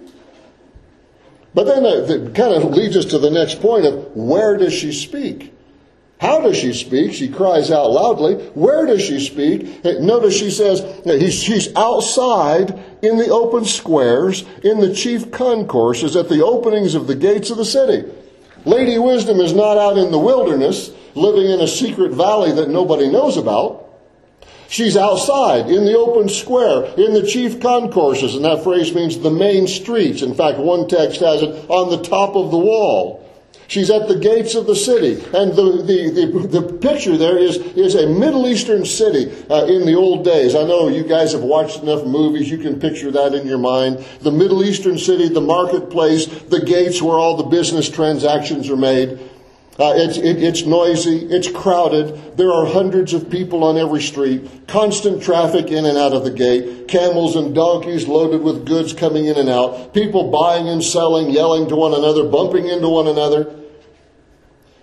But 1.54 1.66
then 1.66 1.86
it 1.86 2.34
kind 2.34 2.54
of 2.54 2.72
leads 2.72 2.96
us 2.96 3.06
to 3.06 3.20
the 3.20 3.30
next 3.30 3.62
point 3.62 3.86
of 3.86 4.16
where 4.16 4.58
does 4.58 4.74
she 4.74 4.94
speak? 4.94 5.54
How 6.20 6.40
does 6.40 6.56
she 6.56 6.72
speak? 6.74 7.14
She 7.14 7.30
cries 7.30 7.72
out 7.72 7.92
loudly. 7.92 8.36
Where 8.54 8.86
does 8.86 9.02
she 9.02 9.20
speak? 9.20 9.84
Notice 9.84 10.38
she 10.38 10.52
says 10.52 10.80
she's 11.34 11.76
outside 11.76 12.80
in 13.02 13.18
the 13.18 13.30
open 13.30 13.66
squares, 13.66 14.46
in 14.64 14.80
the 14.80 14.94
chief 14.94 15.32
concourses, 15.32 16.16
at 16.16 16.30
the 16.30 16.46
openings 16.46 16.94
of 16.94 17.08
the 17.08 17.16
gates 17.16 17.50
of 17.50 17.58
the 17.58 17.66
city. 17.66 18.08
Lady 18.66 19.00
Wisdom 19.00 19.40
is 19.40 19.54
not 19.54 19.78
out 19.78 19.98
in 19.98 20.12
the 20.12 20.20
wilderness 20.20 20.92
living 21.16 21.50
in 21.50 21.60
a 21.60 21.68
secret 21.68 22.12
valley 22.12 22.52
that 22.52 22.70
nobody 22.70 23.10
knows 23.10 23.36
about. 23.36 23.90
She's 24.72 24.96
outside, 24.96 25.70
in 25.70 25.84
the 25.84 25.98
open 25.98 26.30
square, 26.30 26.86
in 26.96 27.14
the 27.14 27.28
chief 27.28 27.60
concourses, 27.60 28.36
and 28.36 28.46
that 28.46 28.64
phrase 28.64 28.96
means 28.96 29.20
the 29.20 29.30
main 29.30 29.68
streets. 29.68 30.22
In 30.22 30.34
fact, 30.34 30.60
one 30.60 30.88
text 30.88 31.20
has 31.20 31.42
it 31.44 31.70
on 31.70 31.90
the 31.90 32.02
top 32.02 32.38
of 32.38 32.52
the 32.52 32.58
wall. 32.58 33.20
She's 33.68 33.90
at 33.90 34.08
the 34.08 34.16
gates 34.16 34.56
of 34.56 34.68
the 34.68 34.76
city. 34.76 35.16
And 35.34 35.52
the, 35.58 35.84
the, 35.84 36.26
the, 36.26 36.62
the 36.62 36.74
picture 36.78 37.18
there 37.18 37.38
is, 37.38 37.58
is 37.58 37.96
a 37.96 38.08
Middle 38.08 38.48
Eastern 38.48 38.86
city 38.86 39.30
uh, 39.50 39.66
in 39.66 39.86
the 39.86 39.96
old 39.96 40.24
days. 40.24 40.56
I 40.56 40.64
know 40.64 40.88
you 40.88 41.04
guys 41.04 41.34
have 41.34 41.44
watched 41.44 41.84
enough 41.84 42.06
movies, 42.06 42.50
you 42.50 42.58
can 42.58 42.80
picture 42.80 43.12
that 43.12 43.34
in 43.34 43.46
your 43.46 43.58
mind. 43.58 44.06
The 44.22 44.32
Middle 44.32 44.64
Eastern 44.64 44.98
city, 44.98 45.28
the 45.28 45.42
marketplace, 45.42 46.28
the 46.28 46.64
gates 46.64 47.02
where 47.02 47.18
all 47.18 47.36
the 47.36 47.44
business 47.44 47.90
transactions 47.90 48.70
are 48.70 48.78
made. 48.78 49.20
Uh, 49.82 49.96
it's, 49.96 50.18
it, 50.18 50.44
it's 50.44 50.64
noisy, 50.64 51.26
it's 51.32 51.50
crowded, 51.50 52.38
there 52.38 52.52
are 52.54 52.68
hundreds 52.68 53.16
of 53.16 53.32
people 53.32 53.64
on 53.64 53.80
every 53.80 54.00
street, 54.00 54.68
constant 54.68 55.24
traffic 55.24 55.72
in 55.72 55.88
and 55.88 55.98
out 55.98 56.14
of 56.14 56.24
the 56.24 56.30
gate, 56.30 56.88
camels 56.88 57.36
and 57.36 57.56
donkeys 57.56 58.08
loaded 58.08 58.44
with 58.44 58.64
goods 58.64 58.94
coming 58.94 59.26
in 59.26 59.38
and 59.38 59.50
out, 59.50 59.92
people 59.92 60.30
buying 60.30 60.70
and 60.70 60.84
selling, 60.84 61.32
yelling 61.32 61.68
to 61.68 61.76
one 61.76 61.96
another, 61.96 62.26
bumping 62.26 62.68
into 62.68 62.88
one 62.88 63.08
another. 63.08 63.56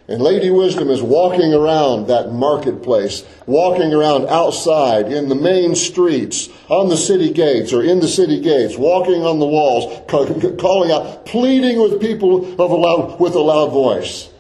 And 0.09 0.21
Lady 0.21 0.51
Wisdom 0.51 0.91
is 0.91 1.01
walking 1.01 1.55
around 1.55 2.09
that 2.09 2.33
marketplace, 2.33 3.25
walking 3.47 3.95
around 3.95 4.27
outside 4.27 5.13
in 5.13 5.29
the 5.29 5.37
main 5.37 5.77
streets, 5.77 6.49
on 6.69 6.89
the 6.89 6.97
city 6.97 7.33
gates 7.33 7.73
or 7.73 7.85
in 7.85 8.01
the 8.01 8.09
city 8.09 8.41
gates, 8.41 8.77
walking 8.77 9.23
on 9.23 9.39
the 9.39 9.47
walls, 9.47 10.03
calling 10.09 10.91
out, 10.91 11.25
pleading 11.25 11.81
with 11.81 12.01
people 12.01 12.61
of 12.61 12.73
a 12.73 12.75
loud, 12.75 13.21
with 13.21 13.37
a 13.37 13.39
loud 13.39 13.71
voice. 13.71 14.31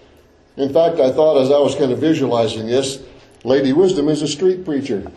In 0.58 0.72
fact, 0.72 0.98
I 0.98 1.12
thought 1.12 1.40
as 1.40 1.52
I 1.52 1.58
was 1.58 1.76
kind 1.76 1.92
of 1.92 2.00
visualizing 2.00 2.66
this, 2.66 3.00
Lady 3.44 3.72
Wisdom 3.72 4.08
is 4.08 4.22
a 4.22 4.28
street 4.28 4.64
preacher. 4.64 5.10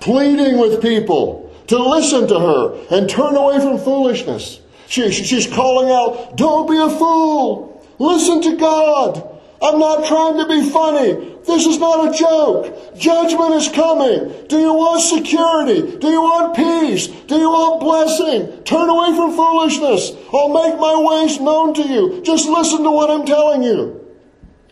Pleading 0.00 0.58
with 0.58 0.80
people 0.80 1.54
to 1.66 1.78
listen 1.78 2.26
to 2.28 2.40
her 2.40 2.86
and 2.90 3.08
turn 3.08 3.36
away 3.36 3.60
from 3.60 3.78
foolishness. 3.78 4.60
She, 4.88 5.10
she's 5.10 5.46
calling 5.46 5.90
out, 5.90 6.36
Don't 6.36 6.68
be 6.68 6.78
a 6.78 6.88
fool! 6.88 7.86
Listen 7.98 8.40
to 8.42 8.56
God. 8.56 9.28
I'm 9.60 9.78
not 9.78 10.08
trying 10.08 10.38
to 10.38 10.48
be 10.48 10.70
funny. 10.70 11.31
This 11.46 11.66
is 11.66 11.78
not 11.78 12.08
a 12.08 12.16
joke. 12.16 12.96
Judgment 12.96 13.54
is 13.54 13.68
coming. 13.68 14.46
Do 14.48 14.58
you 14.58 14.74
want 14.74 15.02
security? 15.02 15.98
Do 15.98 16.08
you 16.08 16.22
want 16.22 16.54
peace? 16.56 17.08
Do 17.08 17.36
you 17.36 17.50
want 17.50 17.80
blessing? 17.80 18.62
Turn 18.64 18.88
away 18.88 19.16
from 19.16 19.32
foolishness. 19.32 20.12
I'll 20.32 20.48
make 20.48 20.78
my 20.78 20.96
ways 20.96 21.40
known 21.40 21.74
to 21.74 21.82
you. 21.82 22.22
Just 22.22 22.48
listen 22.48 22.82
to 22.84 22.90
what 22.90 23.10
I'm 23.10 23.26
telling 23.26 23.62
you. 23.62 23.98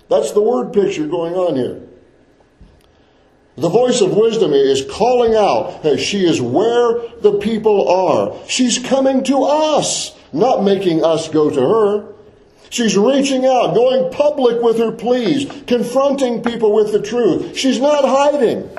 That's 0.09 0.33
the 0.33 0.43
word 0.43 0.73
picture 0.73 1.07
going 1.07 1.35
on 1.35 1.57
here. 1.57 1.83
The 3.57 3.69
voice 3.69 4.01
of 4.01 4.17
wisdom 4.17 4.53
is 4.53 4.87
calling 4.91 5.35
out 5.35 5.85
as 5.85 6.01
she 6.01 6.25
is 6.25 6.41
where 6.41 7.01
the 7.21 7.39
people 7.41 7.89
are. 7.89 8.37
She's 8.49 8.79
coming 8.79 9.23
to 9.25 9.43
us, 9.45 10.17
not 10.33 10.65
making 10.65 11.05
us 11.05 11.29
go 11.29 11.51
to 11.51 11.61
her. 11.61 12.15
She's 12.71 12.97
reaching 12.97 13.45
out, 13.45 13.75
going 13.75 14.13
public 14.13 14.63
with 14.63 14.79
her 14.79 14.93
pleas, 14.93 15.51
confronting 15.67 16.43
people 16.43 16.73
with 16.73 16.93
the 16.93 17.03
truth. 17.03 17.57
She's 17.57 17.81
not 17.81 18.05
hiding. 18.05 18.71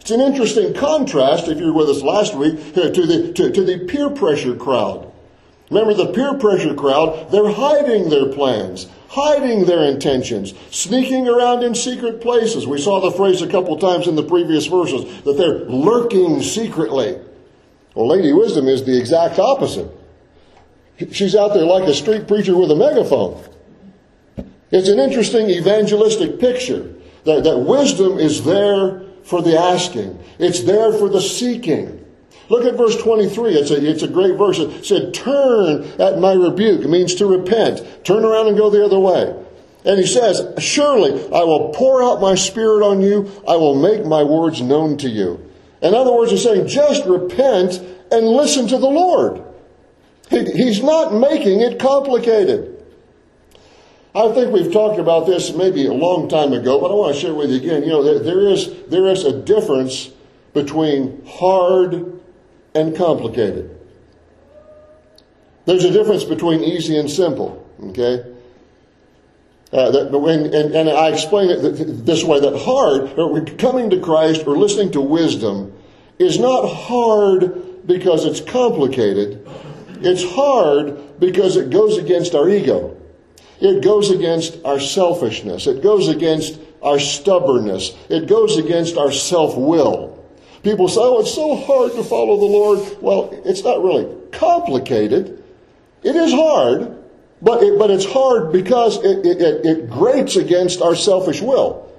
It's 0.00 0.12
an 0.12 0.20
interesting 0.20 0.72
contrast, 0.72 1.48
if 1.48 1.58
you 1.58 1.66
were 1.66 1.84
with 1.84 1.90
us 1.90 2.02
last 2.02 2.34
week, 2.34 2.74
to 2.74 3.06
the, 3.06 3.32
to, 3.34 3.50
to 3.50 3.64
the 3.64 3.86
peer 3.86 4.08
pressure 4.08 4.54
crowd. 4.54 5.10
Remember 5.68 5.94
the 5.94 6.12
peer 6.12 6.34
pressure 6.34 6.74
crowd, 6.74 7.30
they're 7.32 7.50
hiding 7.50 8.08
their 8.08 8.32
plans, 8.32 8.88
hiding 9.08 9.64
their 9.64 9.82
intentions, 9.82 10.54
sneaking 10.70 11.26
around 11.26 11.64
in 11.64 11.74
secret 11.74 12.20
places. 12.20 12.66
We 12.66 12.78
saw 12.78 13.00
the 13.00 13.10
phrase 13.10 13.42
a 13.42 13.48
couple 13.48 13.76
times 13.78 14.06
in 14.06 14.14
the 14.14 14.22
previous 14.22 14.66
verses 14.66 15.22
that 15.22 15.36
they're 15.36 15.60
lurking 15.60 16.40
secretly. 16.42 17.18
Well, 17.94 18.08
Lady 18.08 18.32
Wisdom 18.32 18.68
is 18.68 18.84
the 18.84 18.98
exact 18.98 19.38
opposite. 19.38 19.90
She's 21.10 21.34
out 21.34 21.54
there 21.54 21.64
like 21.64 21.88
a 21.88 21.94
street 21.94 22.28
preacher 22.28 22.56
with 22.56 22.70
a 22.70 22.76
megaphone. 22.76 23.42
It's 24.70 24.88
an 24.88 24.98
interesting 24.98 25.50
evangelistic 25.50 26.40
picture 26.40 26.94
that, 27.24 27.44
that 27.44 27.58
wisdom 27.58 28.18
is 28.18 28.44
there 28.44 29.02
for 29.24 29.42
the 29.42 29.58
asking. 29.58 30.18
It's 30.38 30.62
there 30.62 30.92
for 30.92 31.08
the 31.08 31.20
seeking. 31.20 32.04
Look 32.48 32.64
at 32.64 32.74
verse 32.74 33.00
23. 33.00 33.54
It's 33.54 33.70
a, 33.70 33.88
it's 33.88 34.02
a 34.02 34.08
great 34.08 34.36
verse. 34.36 34.58
It 34.58 34.84
said, 34.84 35.14
turn 35.14 35.84
at 36.00 36.18
my 36.18 36.32
rebuke. 36.32 36.82
It 36.82 36.88
means 36.88 37.14
to 37.16 37.26
repent. 37.26 38.04
Turn 38.04 38.24
around 38.24 38.48
and 38.48 38.56
go 38.56 38.70
the 38.70 38.84
other 38.84 38.98
way. 38.98 39.34
And 39.84 39.98
he 39.98 40.06
says, 40.06 40.42
surely 40.58 41.12
I 41.32 41.42
will 41.42 41.72
pour 41.74 42.02
out 42.02 42.20
my 42.20 42.34
spirit 42.34 42.84
on 42.84 43.00
you. 43.00 43.30
I 43.48 43.56
will 43.56 43.74
make 43.74 44.04
my 44.04 44.22
words 44.22 44.60
known 44.60 44.96
to 44.98 45.08
you. 45.08 45.50
In 45.80 45.94
other 45.94 46.12
words, 46.12 46.30
he's 46.30 46.44
saying, 46.44 46.68
just 46.68 47.04
repent 47.06 47.80
and 48.10 48.26
listen 48.26 48.68
to 48.68 48.78
the 48.78 48.86
Lord. 48.86 49.42
He's 50.32 50.82
not 50.82 51.14
making 51.14 51.60
it 51.60 51.78
complicated. 51.78 52.68
I 54.14 54.30
think 54.32 54.52
we've 54.52 54.72
talked 54.72 54.98
about 54.98 55.26
this 55.26 55.54
maybe 55.54 55.86
a 55.86 55.92
long 55.92 56.28
time 56.28 56.52
ago, 56.52 56.80
but 56.80 56.90
I 56.90 56.94
want 56.94 57.14
to 57.14 57.20
share 57.20 57.34
with 57.34 57.50
you 57.50 57.56
again. 57.56 57.82
You 57.82 57.88
know, 57.88 58.18
there 58.18 58.48
is, 58.48 58.70
there 58.88 59.06
is 59.06 59.24
a 59.24 59.40
difference 59.40 60.10
between 60.52 61.24
hard 61.26 62.20
and 62.74 62.94
complicated. 62.94 63.78
There's 65.64 65.84
a 65.84 65.90
difference 65.90 66.24
between 66.24 66.62
easy 66.62 66.98
and 66.98 67.10
simple, 67.10 67.66
okay? 67.84 68.24
Uh, 69.72 69.90
that 69.90 70.10
when, 70.10 70.52
and, 70.52 70.74
and 70.74 70.90
I 70.90 71.08
explain 71.08 71.48
it 71.48 72.04
this 72.04 72.22
way 72.22 72.40
that 72.40 72.58
hard, 72.58 73.18
or 73.18 73.42
coming 73.56 73.88
to 73.90 74.00
Christ 74.00 74.46
or 74.46 74.58
listening 74.58 74.92
to 74.92 75.00
wisdom, 75.00 75.72
is 76.18 76.38
not 76.38 76.68
hard 76.68 77.86
because 77.86 78.26
it's 78.26 78.42
complicated. 78.42 79.48
It's 80.04 80.24
hard 80.24 81.20
because 81.20 81.56
it 81.56 81.70
goes 81.70 81.98
against 81.98 82.34
our 82.34 82.48
ego. 82.48 82.96
It 83.60 83.82
goes 83.82 84.10
against 84.10 84.58
our 84.64 84.80
selfishness. 84.80 85.66
It 85.66 85.82
goes 85.82 86.08
against 86.08 86.58
our 86.82 86.98
stubbornness. 86.98 87.96
It 88.08 88.26
goes 88.26 88.56
against 88.56 88.96
our 88.96 89.12
self 89.12 89.56
will. 89.56 90.18
People 90.62 90.88
say, 90.88 91.00
oh, 91.00 91.20
it's 91.20 91.34
so 91.34 91.56
hard 91.56 91.92
to 91.92 92.04
follow 92.04 92.38
the 92.38 92.46
Lord. 92.46 92.96
Well, 93.00 93.30
it's 93.44 93.64
not 93.64 93.82
really 93.82 94.16
complicated. 94.30 95.42
It 96.02 96.16
is 96.16 96.32
hard, 96.32 96.96
but, 97.40 97.62
it, 97.62 97.78
but 97.78 97.90
it's 97.90 98.04
hard 98.04 98.52
because 98.52 98.98
it, 99.04 99.26
it, 99.26 99.66
it 99.66 99.90
grates 99.90 100.36
against 100.36 100.80
our 100.80 100.94
selfish 100.94 101.40
will. 101.40 101.91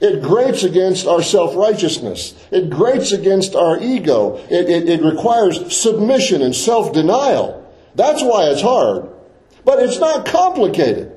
It 0.00 0.22
grates 0.22 0.62
against 0.62 1.06
our 1.06 1.22
self 1.22 1.56
righteousness. 1.56 2.34
It 2.52 2.70
grates 2.70 3.12
against 3.12 3.54
our 3.54 3.80
ego. 3.80 4.36
It, 4.48 4.68
it, 4.68 4.88
it 4.88 5.02
requires 5.02 5.76
submission 5.76 6.42
and 6.42 6.54
self 6.54 6.92
denial. 6.92 7.64
That's 7.94 8.22
why 8.22 8.44
it's 8.50 8.62
hard. 8.62 9.08
But 9.64 9.82
it's 9.82 9.98
not 9.98 10.24
complicated. 10.24 11.12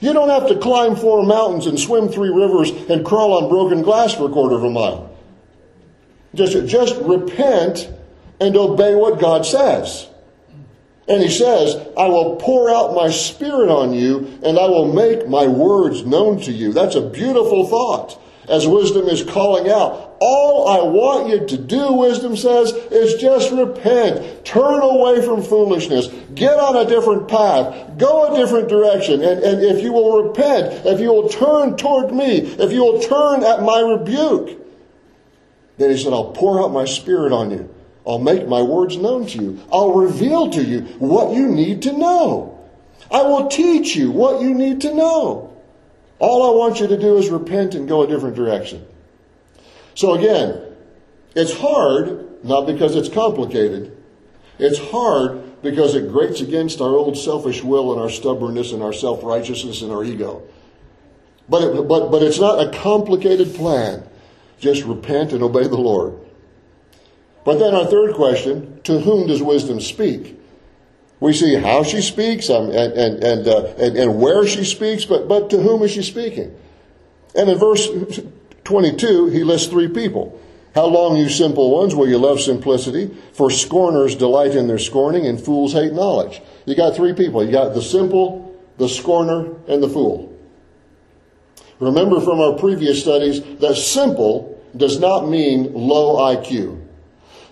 You 0.00 0.12
don't 0.12 0.28
have 0.28 0.48
to 0.48 0.58
climb 0.58 0.96
four 0.96 1.24
mountains 1.24 1.66
and 1.66 1.78
swim 1.78 2.08
three 2.08 2.28
rivers 2.28 2.70
and 2.88 3.04
crawl 3.04 3.42
on 3.42 3.48
broken 3.48 3.82
glass 3.82 4.14
for 4.14 4.28
a 4.28 4.32
quarter 4.32 4.54
of 4.54 4.62
a 4.62 4.70
mile. 4.70 5.16
Just, 6.34 6.66
just 6.66 6.96
repent 7.00 7.90
and 8.40 8.56
obey 8.56 8.94
what 8.94 9.20
God 9.20 9.46
says. 9.46 10.08
And 11.06 11.22
he 11.22 11.28
says, 11.28 11.74
I 11.98 12.06
will 12.06 12.36
pour 12.36 12.70
out 12.70 12.94
my 12.94 13.10
spirit 13.10 13.68
on 13.68 13.92
you 13.92 14.38
and 14.42 14.58
I 14.58 14.66
will 14.66 14.92
make 14.92 15.28
my 15.28 15.46
words 15.46 16.04
known 16.06 16.40
to 16.42 16.52
you. 16.52 16.72
That's 16.72 16.94
a 16.94 17.08
beautiful 17.08 17.66
thought 17.66 18.20
as 18.48 18.66
wisdom 18.66 19.08
is 19.08 19.22
calling 19.22 19.70
out. 19.70 20.16
All 20.20 20.68
I 20.68 20.82
want 20.82 21.28
you 21.28 21.46
to 21.46 21.58
do, 21.58 21.92
wisdom 21.92 22.36
says, 22.36 22.72
is 22.72 23.20
just 23.20 23.52
repent. 23.52 24.44
Turn 24.44 24.80
away 24.80 25.22
from 25.22 25.42
foolishness. 25.42 26.08
Get 26.34 26.58
on 26.58 26.76
a 26.76 26.88
different 26.88 27.28
path. 27.28 27.98
Go 27.98 28.32
a 28.32 28.36
different 28.36 28.68
direction. 28.68 29.22
And, 29.22 29.42
and 29.42 29.62
if 29.62 29.82
you 29.82 29.92
will 29.92 30.22
repent, 30.24 30.86
if 30.86 31.00
you 31.00 31.08
will 31.08 31.28
turn 31.28 31.76
toward 31.76 32.14
me, 32.14 32.38
if 32.38 32.72
you 32.72 32.84
will 32.84 33.00
turn 33.00 33.44
at 33.44 33.62
my 33.62 33.80
rebuke, 33.80 34.60
then 35.76 35.90
he 35.90 35.98
said, 35.98 36.12
I'll 36.12 36.32
pour 36.32 36.62
out 36.62 36.72
my 36.72 36.84
spirit 36.84 37.32
on 37.32 37.50
you. 37.50 37.73
I'll 38.06 38.18
make 38.18 38.46
my 38.46 38.62
words 38.62 38.96
known 38.96 39.26
to 39.28 39.38
you. 39.38 39.62
I'll 39.72 39.92
reveal 39.92 40.50
to 40.50 40.62
you 40.62 40.82
what 40.98 41.34
you 41.34 41.48
need 41.48 41.82
to 41.82 41.92
know. 41.92 42.50
I 43.10 43.22
will 43.22 43.48
teach 43.48 43.96
you 43.96 44.10
what 44.10 44.42
you 44.42 44.54
need 44.54 44.80
to 44.82 44.94
know. 44.94 45.56
All 46.18 46.42
I 46.42 46.56
want 46.56 46.80
you 46.80 46.86
to 46.86 46.98
do 46.98 47.16
is 47.16 47.28
repent 47.28 47.74
and 47.74 47.88
go 47.88 48.02
a 48.02 48.06
different 48.06 48.36
direction. 48.36 48.86
So 49.94 50.14
again, 50.14 50.60
it's 51.34 51.56
hard, 51.56 52.44
not 52.44 52.66
because 52.66 52.94
it's 52.94 53.08
complicated. 53.08 53.96
It's 54.58 54.78
hard 54.78 55.62
because 55.62 55.94
it 55.94 56.10
grates 56.10 56.40
against 56.40 56.80
our 56.80 56.90
old 56.90 57.16
selfish 57.16 57.62
will 57.62 57.92
and 57.92 58.00
our 58.00 58.10
stubbornness 58.10 58.72
and 58.72 58.82
our 58.82 58.92
self-righteousness 58.92 59.82
and 59.82 59.90
our 59.90 60.04
ego. 60.04 60.42
But, 61.48 61.62
it, 61.62 61.88
but, 61.88 62.10
but 62.10 62.22
it's 62.22 62.38
not 62.38 62.60
a 62.60 62.78
complicated 62.78 63.54
plan. 63.54 64.06
Just 64.58 64.84
repent 64.84 65.32
and 65.32 65.42
obey 65.42 65.64
the 65.64 65.76
Lord. 65.76 66.18
But 67.44 67.58
then 67.58 67.74
our 67.74 67.86
third 67.86 68.14
question, 68.14 68.80
to 68.84 69.00
whom 69.00 69.26
does 69.26 69.42
wisdom 69.42 69.80
speak? 69.80 70.40
We 71.20 71.32
see 71.32 71.54
how 71.54 71.84
she 71.84 72.02
speaks 72.02 72.50
um, 72.50 72.70
and, 72.70 72.92
and, 72.92 73.24
and, 73.24 73.48
uh, 73.48 73.64
and, 73.78 73.96
and 73.96 74.20
where 74.20 74.46
she 74.46 74.64
speaks, 74.64 75.04
but, 75.04 75.28
but 75.28 75.50
to 75.50 75.60
whom 75.60 75.82
is 75.82 75.92
she 75.92 76.02
speaking? 76.02 76.54
And 77.34 77.48
in 77.48 77.58
verse 77.58 77.88
22, 78.64 79.26
he 79.26 79.44
lists 79.44 79.68
three 79.68 79.88
people. 79.88 80.40
How 80.74 80.86
long, 80.86 81.16
you 81.16 81.28
simple 81.28 81.70
ones, 81.70 81.94
will 81.94 82.08
you 82.08 82.18
love 82.18 82.40
simplicity? 82.40 83.14
For 83.32 83.50
scorners 83.50 84.16
delight 84.16 84.56
in 84.56 84.66
their 84.66 84.78
scorning, 84.78 85.26
and 85.26 85.40
fools 85.40 85.72
hate 85.72 85.92
knowledge. 85.92 86.42
You 86.64 86.74
got 86.74 86.96
three 86.96 87.12
people. 87.12 87.44
You 87.44 87.52
got 87.52 87.74
the 87.74 87.82
simple, 87.82 88.60
the 88.78 88.88
scorner, 88.88 89.54
and 89.68 89.82
the 89.82 89.88
fool. 89.88 90.36
Remember 91.78 92.20
from 92.20 92.40
our 92.40 92.54
previous 92.54 93.00
studies 93.00 93.40
that 93.58 93.76
simple 93.76 94.60
does 94.76 94.98
not 94.98 95.28
mean 95.28 95.72
low 95.74 96.16
IQ. 96.16 96.83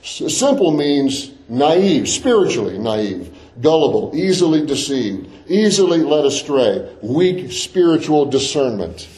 Simple 0.02 0.72
means 0.72 1.30
naive, 1.48 2.08
spiritually 2.08 2.76
naive, 2.76 3.30
gullible, 3.60 4.12
easily 4.14 4.66
deceived, 4.66 5.28
easily 5.48 5.98
led 5.98 6.24
astray, 6.24 6.92
weak 7.02 7.52
spiritual 7.52 8.26
discernment. 8.26 9.08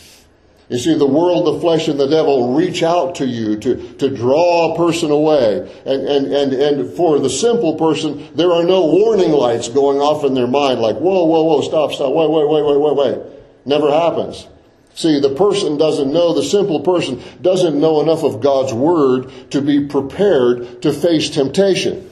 You 0.68 0.78
see, 0.78 0.96
the 0.96 1.06
world, 1.06 1.46
the 1.46 1.60
flesh, 1.60 1.88
and 1.88 2.00
the 2.00 2.08
devil 2.08 2.54
reach 2.54 2.82
out 2.82 3.14
to 3.16 3.26
you 3.26 3.56
to, 3.60 3.92
to 3.94 4.14
draw 4.14 4.72
a 4.72 4.76
person 4.76 5.10
away. 5.10 5.58
And, 5.84 6.08
and, 6.08 6.26
and, 6.32 6.52
and 6.52 6.96
for 6.96 7.18
the 7.18 7.28
simple 7.28 7.76
person, 7.76 8.28
there 8.34 8.50
are 8.50 8.64
no 8.64 8.86
warning 8.86 9.30
lights 9.30 9.68
going 9.68 9.98
off 9.98 10.24
in 10.24 10.34
their 10.34 10.46
mind 10.46 10.80
like, 10.80 10.96
whoa, 10.96 11.24
whoa, 11.24 11.42
whoa, 11.44 11.60
stop, 11.60 11.92
stop, 11.92 12.12
wait, 12.12 12.30
wait, 12.30 12.48
wait, 12.48 12.64
wait, 12.64 12.80
wait, 12.80 12.96
wait. 12.96 13.18
Never 13.66 13.90
happens. 13.90 14.46
See, 14.94 15.18
the 15.18 15.34
person 15.34 15.76
doesn't 15.76 16.12
know, 16.12 16.34
the 16.34 16.44
simple 16.44 16.80
person 16.80 17.22
doesn't 17.42 17.78
know 17.78 18.00
enough 18.00 18.22
of 18.22 18.40
God's 18.40 18.72
Word 18.72 19.50
to 19.50 19.60
be 19.60 19.86
prepared 19.86 20.82
to 20.82 20.92
face 20.92 21.30
temptation. 21.30 22.08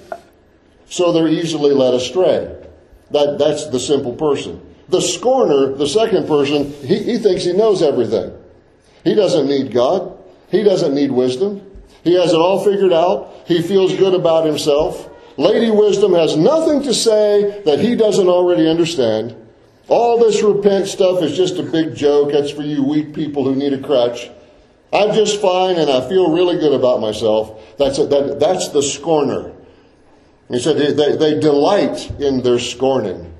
So 0.86 1.12
they're 1.12 1.28
easily 1.28 1.72
led 1.72 1.94
astray. 1.94 2.58
That, 3.12 3.38
that's 3.38 3.68
the 3.68 3.78
simple 3.78 4.14
person. 4.14 4.60
The 4.88 5.00
scorner, 5.00 5.74
the 5.74 5.86
second 5.86 6.26
person, 6.26 6.72
he, 6.72 6.98
he 6.98 7.18
thinks 7.18 7.44
he 7.44 7.52
knows 7.52 7.82
everything. 7.82 8.36
He 9.04 9.14
doesn't 9.14 9.46
need 9.46 9.72
God. 9.72 10.18
He 10.50 10.62
doesn't 10.64 10.94
need 10.94 11.12
wisdom. 11.12 11.66
He 12.02 12.14
has 12.14 12.32
it 12.32 12.36
all 12.36 12.64
figured 12.64 12.92
out. 12.92 13.32
He 13.46 13.62
feels 13.62 13.96
good 13.96 14.12
about 14.12 14.44
himself. 14.44 15.08
Lady 15.36 15.70
Wisdom 15.70 16.12
has 16.12 16.36
nothing 16.36 16.82
to 16.82 16.92
say 16.92 17.62
that 17.64 17.78
he 17.80 17.94
doesn't 17.94 18.28
already 18.28 18.68
understand. 18.68 19.36
All 19.92 20.18
this 20.18 20.42
repent 20.42 20.86
stuff 20.86 21.22
is 21.22 21.36
just 21.36 21.58
a 21.58 21.62
big 21.62 21.94
joke. 21.94 22.32
That's 22.32 22.50
for 22.50 22.62
you 22.62 22.82
weak 22.82 23.12
people 23.12 23.44
who 23.44 23.54
need 23.54 23.74
a 23.74 23.78
crutch. 23.78 24.30
I'm 24.90 25.12
just 25.12 25.38
fine 25.38 25.76
and 25.76 25.90
I 25.90 26.08
feel 26.08 26.32
really 26.32 26.56
good 26.56 26.72
about 26.72 27.02
myself. 27.02 27.76
That's, 27.76 27.98
a, 27.98 28.06
that, 28.06 28.40
that's 28.40 28.68
the 28.68 28.82
scorner. 28.82 29.52
He 30.48 30.60
said 30.60 30.78
they, 30.78 31.16
they 31.16 31.38
delight 31.38 32.10
in 32.18 32.40
their 32.40 32.58
scorning. 32.58 33.34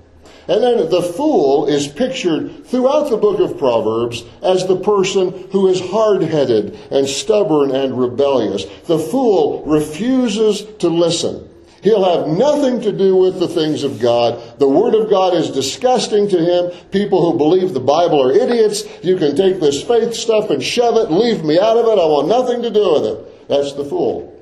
And 0.47 0.63
then 0.63 0.91
the 0.91 1.01
fool 1.01 1.69
is 1.69 1.89
pictured 1.89 2.67
throughout 2.67 3.09
the 3.09 3.17
book 3.17 3.41
of 3.41 3.57
Proverbs 3.57 4.23
as 4.43 4.67
the 4.67 4.77
person 4.77 5.49
who 5.53 5.69
is 5.69 5.81
hard 5.81 6.21
headed 6.21 6.79
and 6.91 7.09
stubborn 7.09 7.71
and 7.71 7.99
rebellious. 7.99 8.67
The 8.85 8.99
fool 8.99 9.65
refuses 9.65 10.67
to 10.81 10.91
listen. 10.91 11.49
He'll 11.83 12.05
have 12.05 12.29
nothing 12.29 12.81
to 12.83 12.93
do 12.93 13.17
with 13.17 13.41
the 13.41 13.49
things 13.49 13.83
of 13.83 14.01
God. 14.01 14.61
The 14.61 14.69
Word 14.69 14.95
of 14.95 15.11
God 15.11 15.35
is 15.35 15.51
disgusting 15.51 16.29
to 16.29 16.39
him. 16.39 16.71
People 16.93 17.21
who 17.21 17.37
believe 17.37 17.75
the 17.75 17.81
Bible 17.81 18.23
are 18.23 18.31
idiots. 18.31 18.85
You 19.03 19.17
can 19.17 19.35
take 19.35 19.59
this 19.59 19.83
faith 19.83 20.15
stuff 20.15 20.51
and 20.51 20.63
shove 20.63 20.97
it, 20.97 21.11
leave 21.11 21.45
me 21.45 21.59
out 21.59 21.77
of 21.77 21.87
it. 21.87 22.01
I 22.01 22.07
want 22.07 22.29
nothing 22.29 22.63
to 22.63 22.71
do 22.71 22.93
with 22.93 23.05
it. 23.05 23.49
That's 23.49 23.73
the 23.73 23.85
fool. 23.85 24.33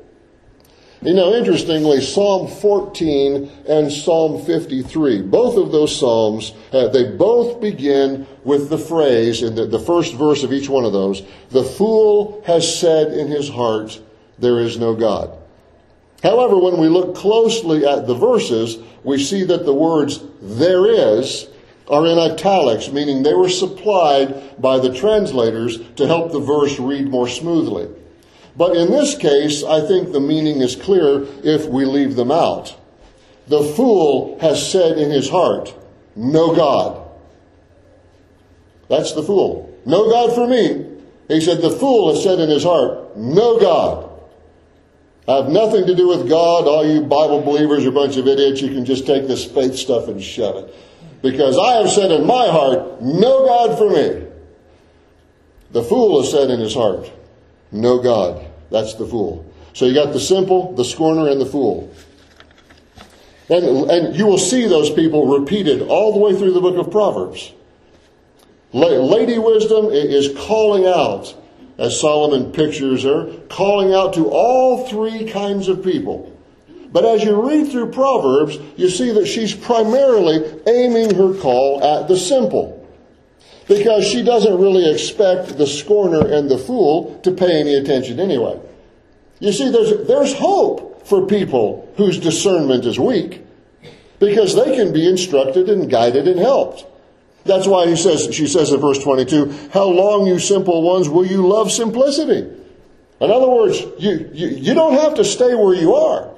You 1.01 1.15
know, 1.15 1.33
interestingly, 1.33 2.03
Psalm 2.03 2.47
14 2.47 3.51
and 3.67 3.91
Psalm 3.91 4.45
53, 4.45 5.23
both 5.23 5.57
of 5.57 5.73
those 5.73 5.99
Psalms, 5.99 6.53
uh, 6.73 6.89
they 6.89 7.17
both 7.17 7.59
begin 7.63 8.27
with 8.45 8.69
the 8.69 8.77
phrase 8.77 9.43
in 9.43 9.55
the, 9.55 9.65
the 9.65 9.79
first 9.79 10.13
verse 10.13 10.43
of 10.43 10.53
each 10.53 10.69
one 10.69 10.85
of 10.85 10.93
those, 10.93 11.23
the 11.49 11.65
fool 11.65 12.43
has 12.47 12.79
said 12.79 13.15
in 13.15 13.29
his 13.29 13.49
heart, 13.49 13.99
there 14.39 14.59
is 14.59 14.77
no 14.77 14.95
God. 14.95 15.40
However, 16.23 16.59
when 16.59 16.79
we 16.79 16.89
look 16.89 17.15
closely 17.15 17.87
at 17.87 18.07
the 18.07 18.15
verses, 18.15 18.79
we 19.05 19.23
see 19.23 19.45
that 19.45 19.65
the 19.65 19.75
words 19.75 20.21
there 20.43 20.87
is 20.87 21.49
are 21.89 22.07
in 22.07 22.19
italics, 22.19 22.91
meaning 22.91 23.23
they 23.23 23.35
were 23.35 23.49
supplied 23.49 24.61
by 24.61 24.79
the 24.79 24.95
translators 24.95 25.79
to 25.97 26.07
help 26.07 26.31
the 26.31 26.41
verse 26.41 26.79
read 26.79 27.09
more 27.09 27.29
smoothly. 27.29 27.89
But 28.57 28.77
in 28.77 28.91
this 28.91 29.17
case, 29.17 29.65
I 29.65 29.87
think 29.87 30.13
the 30.13 30.21
meaning 30.21 30.61
is 30.61 30.77
clear 30.77 31.27
if 31.43 31.67
we 31.67 31.85
leave 31.85 32.17
them 32.17 32.31
out. 32.31 32.77
The 33.49 33.63
fool 33.63 34.39
has 34.41 34.71
said 34.71 34.99
in 34.99 35.11
his 35.11 35.29
heart, 35.29 35.75
No 36.15 36.55
God. 36.55 37.09
That's 38.89 39.13
the 39.13 39.23
fool. 39.23 39.77
No 39.87 40.11
God 40.11 40.35
for 40.35 40.47
me. 40.47 40.87
He 41.29 41.41
said, 41.41 41.63
The 41.63 41.71
fool 41.71 42.13
has 42.13 42.23
said 42.23 42.39
in 42.39 42.51
his 42.51 42.65
heart, 42.65 43.17
No 43.17 43.59
God. 43.59 44.10
I 45.31 45.37
have 45.37 45.49
nothing 45.49 45.87
to 45.87 45.95
do 45.95 46.09
with 46.09 46.29
God. 46.29 46.67
All 46.67 46.85
you 46.85 47.03
Bible 47.03 47.41
believers 47.41 47.85
are 47.85 47.91
a 47.91 47.93
bunch 47.93 48.17
of 48.17 48.27
idiots. 48.27 48.61
You 48.61 48.69
can 48.69 48.85
just 48.85 49.07
take 49.07 49.29
this 49.29 49.45
faith 49.45 49.77
stuff 49.77 50.09
and 50.09 50.23
shove 50.23 50.57
it. 50.57 50.75
Because 51.23 51.57
I 51.57 51.75
have 51.75 51.91
said 51.91 52.11
in 52.11 52.27
my 52.27 52.49
heart, 52.49 53.01
No 53.01 53.47
God 53.47 53.79
for 53.79 53.91
me. 53.91 54.27
The 55.73 55.83
fool 55.83 56.21
has 56.21 56.31
said 56.31 56.51
in 56.51 56.61
his 56.61 56.75
heart, 56.75 57.11
no 57.71 58.01
God. 58.01 58.45
That's 58.71 58.95
the 58.95 59.07
fool. 59.07 59.47
So 59.73 59.87
you 59.87 59.95
got 59.95 60.13
the 60.13 60.21
simple, 60.21 60.75
the 60.75 60.85
scorner, 60.85 61.29
and 61.29 61.41
the 61.41 61.47
fool. 61.47 61.95
And, 63.49 63.91
and 63.91 64.17
you 64.17 64.27
will 64.27 64.39
see 64.39 64.67
those 64.67 64.91
people 64.91 65.39
repeated 65.39 65.83
all 65.83 66.13
the 66.13 66.19
way 66.19 66.37
through 66.37 66.53
the 66.53 66.61
book 66.61 66.77
of 66.77 66.91
Proverbs. 66.91 67.53
Lady 68.73 69.39
Wisdom 69.39 69.87
is 69.87 70.37
calling 70.47 70.87
out, 70.87 71.37
as 71.81 71.99
Solomon 71.99 72.53
pictures 72.53 73.05
her, 73.05 73.33
calling 73.49 73.93
out 73.95 74.15
to 74.15 74.29
all 74.29 74.87
three 74.87 75.25
kinds 75.25 75.67
of 75.67 75.83
people. 75.83 76.37
But 76.93 77.05
as 77.05 77.25
you 77.25 77.41
read 77.49 77.71
through 77.71 77.93
Proverbs, 77.93 78.59
you 78.77 78.91
see 78.91 79.13
that 79.13 79.27
she's 79.27 79.55
primarily 79.55 80.45
aiming 80.69 81.15
her 81.15 81.35
call 81.41 81.83
at 81.83 82.07
the 82.07 82.17
simple 82.17 82.77
because 83.67 84.05
she 84.05 84.23
doesn't 84.23 84.59
really 84.59 84.93
expect 84.93 85.57
the 85.57 85.67
scorner 85.67 86.27
and 86.27 86.51
the 86.51 86.59
fool 86.59 87.19
to 87.23 87.31
pay 87.31 87.61
any 87.61 87.75
attention 87.77 88.19
anyway. 88.21 88.61
You 89.39 89.53
see, 89.53 89.71
there's, 89.71 90.07
there's 90.07 90.35
hope 90.35 91.07
for 91.07 91.27
people 91.27 91.91
whose 91.97 92.19
discernment 92.19 92.85
is 92.85 92.99
weak 92.99 93.43
because 94.19 94.55
they 94.55 94.77
can 94.77 94.93
be 94.93 95.09
instructed 95.09 95.71
and 95.71 95.89
guided 95.89 96.29
and 96.29 96.39
helped. 96.39 96.85
That's 97.45 97.67
why 97.67 97.87
he 97.87 97.97
says, 97.97 98.35
she 98.35 98.47
says 98.47 98.73
in 98.73 98.81
verse 98.81 99.03
22, 99.03 99.71
How 99.73 99.87
long, 99.87 100.27
you 100.27 100.39
simple 100.39 100.83
ones, 100.83 101.09
will 101.09 101.27
you 101.27 101.47
love 101.47 101.73
simplicity? 101.73 102.49
In 103.21 103.31
other 103.31 103.49
words, 103.49 103.81
you, 103.99 104.31
you, 104.33 104.49
you 104.49 104.75
don't 104.75 104.95
have 104.95 105.15
to 105.15 105.25
stay 105.25 105.55
where 105.55 105.75
you 105.75 105.95
are. 105.95 106.35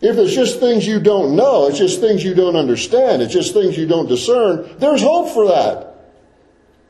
If 0.00 0.16
it's 0.16 0.34
just 0.34 0.60
things 0.60 0.86
you 0.86 1.00
don't 1.00 1.36
know, 1.36 1.68
it's 1.68 1.78
just 1.78 2.00
things 2.00 2.22
you 2.22 2.34
don't 2.34 2.56
understand, 2.56 3.20
it's 3.20 3.32
just 3.32 3.52
things 3.52 3.76
you 3.76 3.86
don't 3.86 4.08
discern, 4.08 4.78
there's 4.78 5.02
hope 5.02 5.34
for 5.34 5.48
that. 5.48 5.88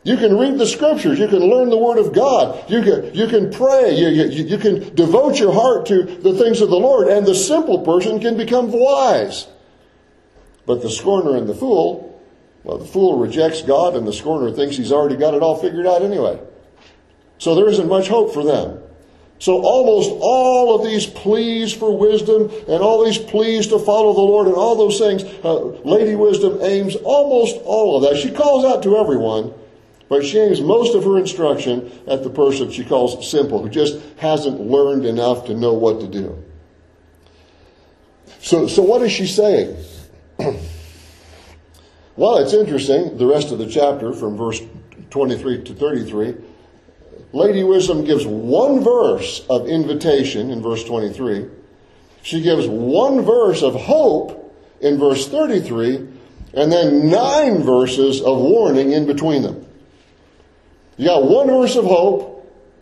You 0.04 0.16
can 0.16 0.38
read 0.38 0.58
the 0.58 0.66
scriptures. 0.66 1.18
You 1.18 1.28
can 1.28 1.40
learn 1.40 1.68
the 1.68 1.76
word 1.76 1.98
of 1.98 2.14
God. 2.14 2.70
You 2.70 2.82
can, 2.82 3.14
you 3.14 3.26
can 3.26 3.52
pray. 3.52 3.94
You, 3.94 4.08
you, 4.08 4.44
you 4.44 4.56
can 4.56 4.94
devote 4.94 5.38
your 5.38 5.52
heart 5.52 5.87
to 5.87 6.02
the 6.02 6.32
things 6.32 6.62
of 6.62 6.70
the 6.70 6.78
Lord. 6.78 7.08
And 7.08 7.26
the 7.26 7.34
simple 7.34 7.80
person 7.80 8.18
can 8.18 8.37
become 8.37 8.70
wise. 8.72 9.48
But 10.64 10.80
the 10.80 10.90
scorner 10.90 11.37
and 11.37 11.46
the 11.46 11.54
fool, 11.54 12.08
well, 12.68 12.76
the 12.76 12.85
fool 12.85 13.18
rejects 13.18 13.62
God 13.62 13.96
and 13.96 14.07
the 14.07 14.12
scorner 14.12 14.50
thinks 14.50 14.76
he's 14.76 14.92
already 14.92 15.16
got 15.16 15.33
it 15.33 15.42
all 15.42 15.57
figured 15.57 15.87
out 15.87 16.02
anyway. 16.02 16.38
So 17.38 17.54
there 17.54 17.66
isn't 17.66 17.88
much 17.88 18.09
hope 18.09 18.35
for 18.35 18.44
them. 18.44 18.81
So 19.38 19.62
almost 19.62 20.11
all 20.20 20.74
of 20.74 20.85
these 20.85 21.07
pleas 21.07 21.72
for 21.72 21.96
wisdom 21.96 22.50
and 22.68 22.83
all 22.83 23.02
these 23.04 23.16
pleas 23.16 23.68
to 23.68 23.78
follow 23.78 24.12
the 24.12 24.20
Lord 24.20 24.48
and 24.48 24.57
all 24.57 24.76
those 24.76 24.98
things, 24.98 25.22
uh, 25.42 25.54
Lady 25.54 26.14
Wisdom 26.14 26.59
aims 26.61 26.94
almost 26.96 27.57
all 27.64 27.96
of 27.96 28.02
that. 28.02 28.20
She 28.20 28.31
calls 28.31 28.66
out 28.66 28.83
to 28.83 28.98
everyone 28.98 29.54
but 30.11 30.24
she 30.24 30.38
aims 30.38 30.61
most 30.61 30.94
of 30.94 31.04
her 31.04 31.18
instruction 31.18 31.92
at 32.07 32.22
the 32.22 32.31
person 32.31 32.70
she 32.70 32.85
calls 32.85 33.31
simple, 33.31 33.62
who 33.62 33.68
just 33.68 34.00
hasn't 34.16 34.61
learned 34.61 35.04
enough 35.04 35.46
to 35.46 35.54
know 35.54 35.74
what 35.74 36.00
to 36.00 36.09
do. 36.09 36.42
So, 38.40 38.66
so 38.66 38.83
what 38.83 39.02
is 39.02 39.12
she 39.12 39.26
saying? 39.26 39.76
well, 42.18 42.38
it's 42.38 42.52
interesting, 42.52 43.16
the 43.16 43.26
rest 43.26 43.52
of 43.52 43.59
the 43.59 43.68
chapter 43.68 44.12
from 44.12 44.37
verse 44.37 44.61
23 45.11 45.62
to 45.62 45.74
33. 45.74 46.35
Lady 47.33 47.62
Wisdom 47.62 48.04
gives 48.04 48.26
one 48.26 48.83
verse 48.83 49.46
of 49.48 49.68
invitation 49.68 50.50
in 50.50 50.61
verse 50.61 50.83
23. 50.83 51.46
She 52.22 52.42
gives 52.42 52.66
one 52.66 53.22
verse 53.22 53.62
of 53.62 53.74
hope 53.74 54.52
in 54.81 54.98
verse 54.98 55.28
33, 55.28 56.09
and 56.54 56.72
then 56.72 57.09
nine 57.09 57.62
verses 57.62 58.20
of 58.20 58.38
warning 58.38 58.90
in 58.90 59.07
between 59.07 59.42
them. 59.42 59.64
You 60.96 61.07
got 61.07 61.22
one 61.22 61.46
verse 61.46 61.76
of 61.76 61.85
hope, 61.85 62.35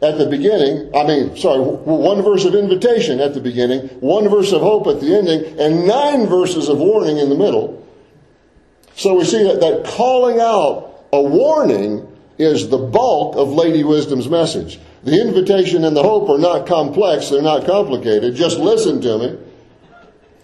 at 0.03 0.19
the 0.19 0.27
beginning, 0.27 0.91
I 0.95 1.07
mean, 1.07 1.37
sorry, 1.37 1.61
one 1.61 2.23
verse 2.23 2.45
of 2.45 2.55
invitation 2.55 3.21
at 3.21 3.35
the 3.35 3.41
beginning, 3.41 3.89
one 4.01 4.29
verse 4.29 4.53
of 4.53 4.61
hope 4.61 4.87
at 4.87 5.01
the 5.01 5.15
ending, 5.15 5.59
and 5.59 5.87
nine 5.87 6.27
verses 6.27 6.69
of 6.69 6.79
warning 6.79 7.19
in 7.19 7.29
the 7.29 7.35
middle. 7.35 7.86
So 8.97 9.15
we 9.15 9.25
see 9.25 9.45
that, 9.45 9.61
that 9.61 9.85
calling 9.85 10.41
out 10.41 11.05
a 11.13 11.21
warning 11.21 12.11
is 12.39 12.69
the 12.69 12.79
bulk 12.79 13.37
of 13.37 13.51
Lady 13.51 13.85
Wisdom's 13.85 14.29
message. 14.29 14.81
The 15.05 15.21
invitation 15.21 15.85
and 15.85 15.97
the 15.97 16.03
hope 16.03 16.29
are 16.29 16.39
not 16.39 16.67
complex, 16.67 17.29
they're 17.29 17.43
not 17.43 17.67
complicated. 17.67 18.35
Just 18.35 18.59
listen 18.59 19.01
to 19.03 19.19
me. 19.19 19.39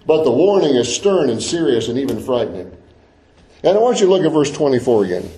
But 0.06 0.24
the 0.24 0.30
warning 0.30 0.74
is 0.76 0.94
stern 0.94 1.30
and 1.30 1.42
serious 1.42 1.88
and 1.88 1.98
even 1.98 2.20
frightening. 2.20 2.76
And 3.64 3.76
I 3.76 3.80
want 3.80 4.00
you 4.00 4.06
to 4.06 4.12
look 4.12 4.24
at 4.24 4.32
verse 4.32 4.50
24 4.50 5.04
again. 5.04 5.30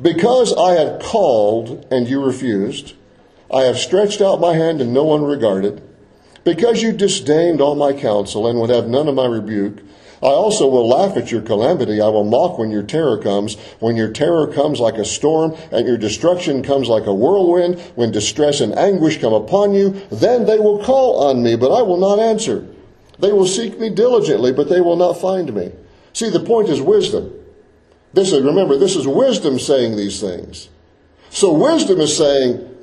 Because 0.00 0.54
I 0.56 0.72
have 0.72 1.00
called 1.00 1.86
and 1.90 2.08
you 2.08 2.22
refused, 2.22 2.94
I 3.52 3.62
have 3.62 3.78
stretched 3.78 4.20
out 4.20 4.40
my 4.40 4.54
hand 4.54 4.80
and 4.80 4.92
no 4.92 5.04
one 5.04 5.22
regarded. 5.22 5.82
Because 6.44 6.82
you 6.82 6.92
disdained 6.92 7.60
all 7.60 7.74
my 7.74 7.92
counsel 7.92 8.46
and 8.46 8.60
would 8.60 8.70
have 8.70 8.88
none 8.88 9.08
of 9.08 9.14
my 9.14 9.26
rebuke, 9.26 9.78
I 10.22 10.28
also 10.28 10.66
will 10.68 10.88
laugh 10.88 11.16
at 11.16 11.30
your 11.30 11.42
calamity. 11.42 12.00
I 12.00 12.08
will 12.08 12.24
mock 12.24 12.58
when 12.58 12.70
your 12.70 12.82
terror 12.82 13.18
comes. 13.18 13.56
When 13.80 13.96
your 13.96 14.10
terror 14.10 14.46
comes 14.46 14.80
like 14.80 14.94
a 14.94 15.04
storm 15.04 15.54
and 15.70 15.86
your 15.86 15.98
destruction 15.98 16.62
comes 16.62 16.88
like 16.88 17.06
a 17.06 17.14
whirlwind, 17.14 17.78
when 17.96 18.12
distress 18.12 18.60
and 18.60 18.76
anguish 18.78 19.20
come 19.20 19.34
upon 19.34 19.74
you, 19.74 19.90
then 20.10 20.46
they 20.46 20.58
will 20.58 20.82
call 20.82 21.28
on 21.28 21.42
me, 21.42 21.56
but 21.56 21.72
I 21.72 21.82
will 21.82 21.98
not 21.98 22.18
answer. 22.18 22.66
They 23.18 23.32
will 23.32 23.46
seek 23.46 23.78
me 23.78 23.90
diligently, 23.90 24.52
but 24.52 24.68
they 24.68 24.80
will 24.80 24.96
not 24.96 25.20
find 25.20 25.52
me. 25.54 25.72
See, 26.12 26.30
the 26.30 26.40
point 26.40 26.68
is 26.68 26.80
wisdom. 26.80 27.32
This 28.14 28.32
is, 28.32 28.42
remember, 28.42 28.78
this 28.78 28.96
is 28.96 29.06
wisdom 29.06 29.58
saying 29.58 29.96
these 29.96 30.20
things. 30.20 30.70
So 31.28 31.52
wisdom 31.52 32.00
is 32.00 32.16
saying, 32.16 32.74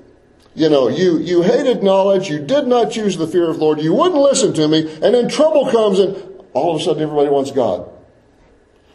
you 0.54 0.70
know, 0.70 0.88
you, 0.88 1.18
you 1.18 1.42
hated 1.42 1.82
knowledge, 1.82 2.30
you 2.30 2.38
did 2.40 2.68
not 2.68 2.92
choose 2.92 3.18
the 3.18 3.26
fear 3.26 3.50
of 3.50 3.58
the 3.58 3.64
Lord, 3.64 3.82
you 3.82 3.94
wouldn't 3.94 4.22
listen 4.22 4.54
to 4.54 4.68
me, 4.68 4.82
and 5.02 5.16
then 5.16 5.28
trouble 5.28 5.72
comes 5.72 5.98
and 5.98 6.33
all 6.54 6.76
of 6.76 6.82
a 6.82 6.84
sudden 6.84 7.02
everybody 7.02 7.30
wants 7.30 7.52
God. 7.52 7.90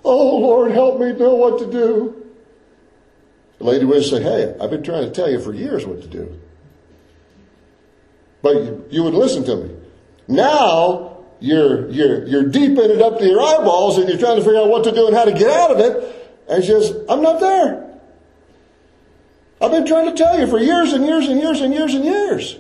Oh 0.05 0.39
Lord, 0.39 0.73
help 0.73 1.01
me 1.01 1.13
know 1.13 1.35
what 1.35 1.59
to 1.59 1.71
do. 1.71 2.27
The 3.59 3.65
lady 3.65 3.85
would 3.85 4.05
say, 4.05 4.23
Hey, 4.23 4.55
I've 4.61 4.71
been 4.71 4.83
trying 4.83 5.05
to 5.05 5.11
tell 5.11 5.31
you 5.31 5.41
for 5.41 5.53
years 5.53 5.85
what 5.85 6.01
to 6.03 6.09
do. 6.09 6.39
But 8.41 8.93
you, 8.93 9.03
would 9.03 9.15
listen 9.15 9.45
to 9.45 9.57
me. 9.57 9.75
Now 10.29 11.25
you're, 11.41 11.89
you're, 11.91 12.25
you're 12.27 12.45
deep 12.45 12.79
in 12.79 12.91
it 12.91 13.03
up 13.03 13.19
to 13.19 13.27
your 13.27 13.41
eyeballs 13.41 13.99
and 13.99 14.09
you're 14.09 14.19
trying 14.19 14.37
to 14.37 14.45
figure 14.45 14.61
out 14.61 14.69
what 14.69 14.85
to 14.85 14.93
do 14.93 15.09
and 15.09 15.17
how 15.17 15.25
to 15.25 15.33
get 15.33 15.51
out 15.51 15.73
of 15.73 15.81
it. 15.81 16.39
And 16.49 16.63
she 16.63 16.71
says, 16.71 16.97
I'm 17.09 17.21
not 17.21 17.41
there. 17.41 17.85
I've 19.61 19.73
been 19.73 19.87
trying 19.87 20.07
to 20.07 20.17
tell 20.17 20.39
you 20.39 20.47
for 20.47 20.59
years 20.59 20.93
and 20.93 21.05
years 21.05 21.27
and 21.27 21.41
years 21.41 21.61
and 21.61 21.75
years 21.75 21.95
and 21.95 22.05
years. 22.05 22.57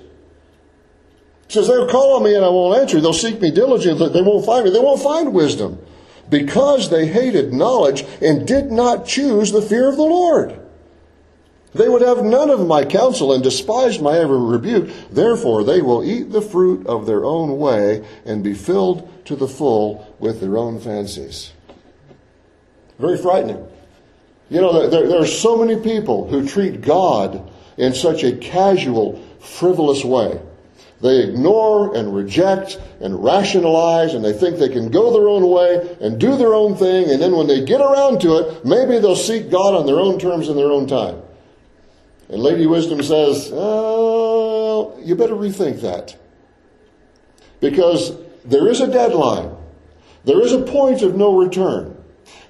Says, 1.49 1.67
they'll 1.67 1.89
call 1.89 2.17
on 2.17 2.25
me 2.25 2.35
and 2.35 2.45
I 2.45 2.49
won't 2.49 2.79
answer. 2.79 3.01
They'll 3.01 3.15
seek 3.15 3.41
me 3.41 3.51
diligently. 3.51 4.11
They 4.11 4.23
won't 4.23 4.45
find 4.45 4.65
me. 4.65 4.71
They 4.71 4.81
won't 4.81 5.03
find 5.03 5.33
wisdom 5.33 5.79
because 6.29 6.91
they 6.91 7.07
hated 7.07 7.55
knowledge 7.55 8.05
and 8.21 8.47
did 8.47 8.71
not 8.71 9.07
choose 9.07 9.51
the 9.51 9.63
fear 9.63 9.89
of 9.89 9.97
the 9.97 10.03
Lord. 10.03 10.61
They 11.75 11.89
would 11.89 12.03
have 12.03 12.25
none 12.25 12.51
of 12.51 12.67
my 12.67 12.85
counsel 12.85 13.33
and 13.33 13.43
despised 13.43 14.03
my 14.03 14.19
every 14.19 14.39
rebuke. 14.39 14.91
Therefore, 15.11 15.65
they 15.65 15.81
will 15.81 16.05
eat 16.05 16.33
the 16.33 16.43
fruit 16.43 16.87
of 16.87 17.07
their 17.07 17.25
own 17.25 17.59
way 17.59 18.07
and 18.25 18.43
be 18.43 18.55
filled 18.55 19.09
to 19.27 19.37
the 19.37 19.49
full 19.49 20.15
with 20.19 20.41
their 20.41 20.57
own 20.57 20.81
fancies. 20.81 21.53
Very 22.99 23.19
frightening. 23.19 23.67
You 24.51 24.63
know, 24.63 24.89
there, 24.89 25.07
there 25.07 25.21
are 25.21 25.27
so 25.27 25.57
many 25.57 25.81
people 25.81 26.29
who 26.29 26.49
treat 26.49 26.81
God 26.81 27.51
in 27.77 27.95
such 27.95 28.25
a 28.25 28.37
casual, 28.37 29.23
frivolous 29.41 30.05
way. 30.05 30.41
They 31.01 31.21
ignore 31.21 31.95
and 31.95 32.15
reject 32.15 32.81
and 33.01 33.23
rationalize 33.23 34.15
and 34.15 34.25
they 34.25 34.33
think 34.33 34.59
they 34.59 34.69
can 34.69 34.91
go 34.91 35.13
their 35.13 35.29
own 35.29 35.49
way 35.49 35.97
and 36.01 36.19
do 36.19 36.37
their 36.37 36.55
own 36.55 36.77
thing. 36.77 37.11
And 37.11 37.23
then 37.23 37.37
when 37.37 37.47
they 37.47 37.65
get 37.65 37.81
around 37.81 38.21
to 38.23 38.39
it, 38.39 38.65
maybe 38.65 38.99
they'll 38.99 39.15
seek 39.15 39.51
God 39.51 39.75
on 39.75 39.87
their 39.87 40.01
own 40.01 40.19
terms 40.19 40.49
in 40.49 40.57
their 40.57 40.73
own 40.73 40.89
time. 40.89 41.23
And 42.29 42.43
Lady 42.43 42.67
Wisdom 42.67 43.03
says, 43.03 43.51
oh, 43.53 44.99
you 45.03 45.15
better 45.15 45.35
rethink 45.35 45.81
that. 45.83 46.17
Because 47.61 48.17
there 48.45 48.69
is 48.69 48.81
a 48.81 48.89
deadline. 48.89 49.55
There 50.25 50.43
is 50.43 50.53
a 50.53 50.63
point 50.63 51.03
of 51.03 51.15
no 51.15 51.39
return. 51.39 51.97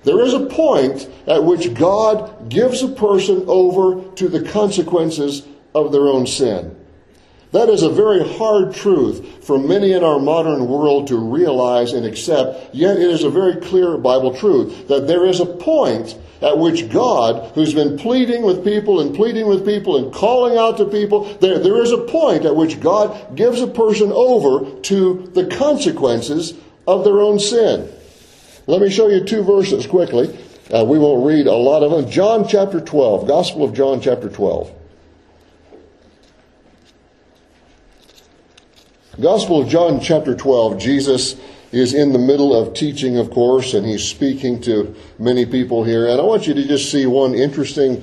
There 0.05 0.25
is 0.25 0.33
a 0.33 0.47
point 0.47 1.09
at 1.27 1.45
which 1.45 1.75
God 1.75 2.49
gives 2.49 2.83
a 2.83 2.89
person 2.89 3.45
over 3.47 4.11
to 4.15 4.29
the 4.29 4.49
consequences 4.51 5.47
of 5.75 5.93
their 5.93 6.09
own 6.09 6.27
sin. 6.27 6.78
That 7.53 7.71
is 7.71 7.83
a 7.83 7.89
very 7.89 8.27
hard 8.37 8.75
truth 8.75 9.45
for 9.45 9.59
many 9.59 9.93
in 9.93 10.05
our 10.05 10.19
modern 10.19 10.69
world 10.69 11.09
to 11.09 11.17
realize 11.17 11.95
and 11.95 12.05
accept, 12.05 12.75
yet 12.75 12.97
it 12.97 13.11
is 13.11 13.25
a 13.25 13.31
very 13.31 13.57
clear 13.57 13.97
Bible 13.97 14.35
truth 14.35 14.89
that 14.89 15.07
there 15.07 15.25
is 15.25 15.41
a 15.41 15.47
point 15.47 16.15
at 16.43 16.59
which 16.59 16.91
God, 16.91 17.53
who's 17.55 17.75
been 17.75 17.99
pleading 17.99 18.43
with 18.43 18.65
people 18.65 19.01
and 19.01 19.15
pleading 19.15 19.49
with 19.49 19.65
people 19.65 19.97
and 19.97 20.13
calling 20.13 20.57
out 20.57 20.77
to 20.77 20.85
people, 20.85 21.25
there, 21.41 21.59
there 21.59 21.83
is 21.83 21.91
a 21.91 21.99
point 21.99 22.45
at 22.45 22.55
which 22.55 22.81
God 22.81 23.35
gives 23.35 23.61
a 23.61 23.67
person 23.67 24.13
over 24.13 24.81
to 24.83 25.31
the 25.35 25.47
consequences 25.47 26.55
of 26.87 27.03
their 27.05 27.21
own 27.21 27.39
sin. 27.39 27.91
Let 28.67 28.83
me 28.83 28.91
show 28.91 29.09
you 29.09 29.25
two 29.25 29.43
verses 29.43 29.87
quickly. 29.87 30.39
Uh, 30.73 30.85
we 30.85 30.99
won't 30.99 31.27
read 31.27 31.47
a 31.47 31.55
lot 31.55 31.83
of 31.83 31.91
them. 31.91 32.11
John 32.11 32.47
chapter 32.47 32.81
12, 32.81 33.27
Gospel 33.27 33.65
of 33.65 33.73
John 33.73 34.01
chapter 34.01 34.29
12. 34.29 34.78
Gospel 39.21 39.63
of 39.63 39.69
John, 39.69 39.99
chapter 40.01 40.37
12, 40.37 40.79
Jesus 40.79 41.35
is 41.73 41.93
in 41.93 42.13
the 42.13 42.21
middle 42.21 42.55
of 42.55 42.73
teaching, 42.73 43.19
of 43.19 43.31
course, 43.31 43.75
and 43.75 43.85
he's 43.85 44.05
speaking 44.05 44.61
to 44.61 44.95
many 45.19 45.45
people 45.45 45.83
here. 45.83 46.07
And 46.07 46.21
I 46.21 46.25
want 46.25 46.47
you 46.47 46.55
to 46.55 46.65
just 46.65 46.93
see 46.93 47.05
one 47.05 47.35
interesting, 47.35 48.01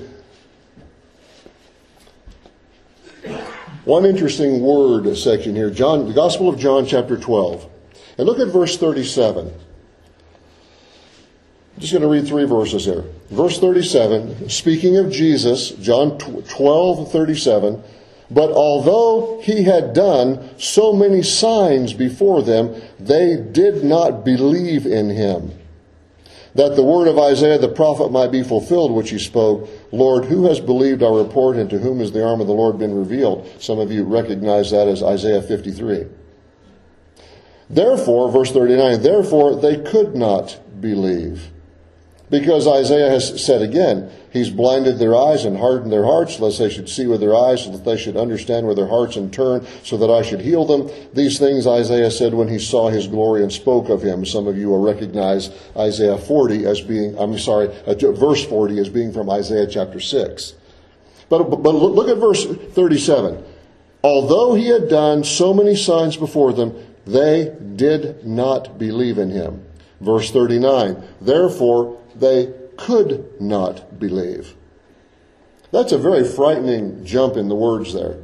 one 3.85 4.05
interesting 4.05 4.59
word 4.59 5.15
section 5.15 5.55
here. 5.55 5.69
John, 5.69 6.05
the 6.05 6.13
Gospel 6.13 6.49
of 6.49 6.59
John, 6.59 6.85
chapter 6.85 7.15
12. 7.15 7.65
And 8.17 8.27
look 8.27 8.39
at 8.39 8.49
verse 8.49 8.77
37. 8.77 9.47
I'm 9.47 9.53
just 11.79 11.93
going 11.93 12.01
to 12.01 12.09
read 12.09 12.27
three 12.27 12.45
verses 12.45 12.83
here. 12.83 13.05
Verse 13.29 13.57
37, 13.57 14.49
speaking 14.49 14.97
of 14.97 15.11
Jesus, 15.11 15.69
John 15.71 16.17
12, 16.17 17.09
37. 17.09 17.83
But 18.31 18.51
although 18.51 19.39
he 19.41 19.63
had 19.63 19.93
done 19.93 20.49
so 20.57 20.93
many 20.93 21.21
signs 21.21 21.93
before 21.93 22.41
them, 22.41 22.81
they 22.99 23.37
did 23.37 23.83
not 23.83 24.25
believe 24.25 24.85
in 24.85 25.09
him. 25.09 25.51
That 26.55 26.75
the 26.75 26.83
word 26.83 27.07
of 27.07 27.19
Isaiah 27.19 27.59
the 27.59 27.67
prophet 27.67 28.11
might 28.11 28.31
be 28.31 28.41
fulfilled, 28.41 28.93
which 28.93 29.09
he 29.09 29.19
spoke, 29.19 29.69
Lord, 29.91 30.25
who 30.25 30.47
has 30.47 30.59
believed 30.59 31.03
our 31.03 31.21
report, 31.21 31.57
and 31.57 31.69
to 31.69 31.79
whom 31.79 31.99
has 31.99 32.13
the 32.13 32.25
arm 32.25 32.39
of 32.39 32.47
the 32.47 32.53
Lord 32.53 32.79
been 32.79 32.97
revealed? 32.97 33.47
Some 33.59 33.77
of 33.77 33.91
you 33.91 34.05
recognize 34.05 34.71
that 34.71 34.87
as 34.87 35.03
Isaiah 35.03 35.41
53. 35.41 36.05
Therefore, 37.69 38.31
verse 38.31 38.51
39, 38.51 39.01
therefore 39.01 39.55
they 39.55 39.81
could 39.81 40.15
not 40.15 40.59
believe. 40.79 41.51
Because 42.29 42.67
Isaiah 42.67 43.09
has 43.09 43.43
said 43.43 43.61
again, 43.61 44.09
He's 44.35 44.49
blinded 44.49 44.99
their 44.99 45.15
eyes 45.15 45.45
and 45.45 45.55
hardened 45.55 45.93
their 45.93 46.03
hearts, 46.03 46.41
lest 46.41 46.59
they 46.59 46.69
should 46.69 46.89
see 46.89 47.07
with 47.07 47.21
their 47.21 47.33
eyes, 47.33 47.63
so 47.63 47.71
that 47.71 47.85
they 47.85 47.95
should 47.95 48.17
understand 48.17 48.67
with 48.67 48.75
their 48.75 48.89
hearts 48.89 49.15
and 49.15 49.31
turn, 49.31 49.65
so 49.81 49.95
that 49.95 50.11
I 50.11 50.23
should 50.23 50.41
heal 50.41 50.65
them. 50.65 50.89
These 51.13 51.39
things 51.39 51.65
Isaiah 51.65 52.11
said 52.11 52.33
when 52.33 52.49
he 52.49 52.59
saw 52.59 52.89
his 52.89 53.07
glory 53.07 53.43
and 53.43 53.53
spoke 53.53 53.87
of 53.87 54.01
him. 54.01 54.25
Some 54.25 54.45
of 54.45 54.57
you 54.57 54.67
will 54.67 54.81
recognize 54.81 55.51
Isaiah 55.77 56.17
40 56.17 56.65
as 56.65 56.81
being, 56.81 57.17
I'm 57.17 57.39
sorry, 57.39 57.69
uh, 57.87 57.93
verse 58.11 58.43
40 58.45 58.77
as 58.77 58.89
being 58.89 59.13
from 59.13 59.29
Isaiah 59.29 59.67
chapter 59.67 60.01
6. 60.01 60.53
But, 61.29 61.43
but 61.43 61.73
look 61.73 62.09
at 62.09 62.17
verse 62.17 62.45
37. 62.45 63.41
Although 64.03 64.53
he 64.55 64.67
had 64.67 64.89
done 64.89 65.23
so 65.23 65.53
many 65.53 65.77
signs 65.77 66.17
before 66.17 66.51
them, 66.51 66.75
they 67.07 67.55
did 67.77 68.27
not 68.27 68.77
believe 68.77 69.17
in 69.17 69.29
him. 69.29 69.63
Verse 70.01 70.29
39. 70.29 71.01
Therefore, 71.21 71.97
they 72.15 72.51
could 72.77 73.41
not 73.41 73.99
believe. 73.99 74.55
That's 75.71 75.91
a 75.91 75.97
very 75.97 76.23
frightening 76.23 77.05
jump 77.05 77.35
in 77.35 77.49
the 77.49 77.55
words 77.55 77.93
there. 77.93 78.17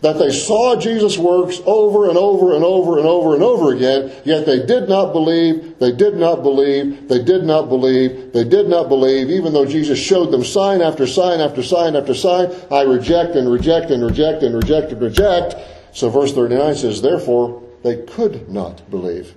That 0.00 0.18
they 0.18 0.30
saw 0.30 0.76
Jesus' 0.78 1.18
works 1.18 1.60
over 1.66 2.08
and 2.08 2.16
over 2.16 2.54
and 2.54 2.62
over 2.62 2.98
and 2.98 3.06
over 3.06 3.34
and 3.34 3.42
over 3.42 3.74
again, 3.74 4.12
yet 4.24 4.46
they 4.46 4.64
did 4.64 4.88
not 4.88 5.12
believe, 5.12 5.78
they 5.80 5.90
did 5.90 6.16
not 6.16 6.42
believe, 6.42 7.08
they 7.08 7.24
did 7.24 7.42
not 7.42 7.68
believe, 7.68 8.32
they 8.32 8.44
did 8.44 8.68
not 8.68 8.88
believe, 8.88 9.28
even 9.30 9.52
though 9.52 9.66
Jesus 9.66 9.98
showed 9.98 10.30
them 10.30 10.44
sign 10.44 10.82
after 10.82 11.06
sign 11.06 11.40
after 11.40 11.64
sign 11.64 11.96
after 11.96 12.14
sign. 12.14 12.52
I 12.70 12.82
reject 12.82 13.34
and 13.34 13.50
reject 13.50 13.90
and 13.90 14.04
reject 14.04 14.44
and 14.44 14.54
reject 14.54 14.92
and 14.92 15.02
reject. 15.02 15.56
So 15.92 16.10
verse 16.10 16.32
39 16.32 16.76
says, 16.76 17.02
therefore, 17.02 17.62
they 17.82 18.02
could 18.02 18.48
not 18.48 18.88
believe. 18.90 19.34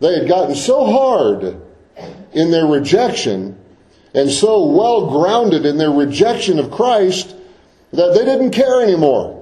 They 0.00 0.18
had 0.18 0.26
gotten 0.26 0.56
so 0.56 0.86
hard 0.86 1.60
in 2.32 2.50
their 2.50 2.66
rejection 2.66 3.58
and 4.14 4.30
so 4.30 4.66
well 4.66 5.10
grounded 5.10 5.64
in 5.64 5.78
their 5.78 5.90
rejection 5.90 6.58
of 6.58 6.70
Christ 6.70 7.34
that 7.92 8.14
they 8.14 8.24
didn't 8.24 8.50
care 8.50 8.82
anymore. 8.82 9.36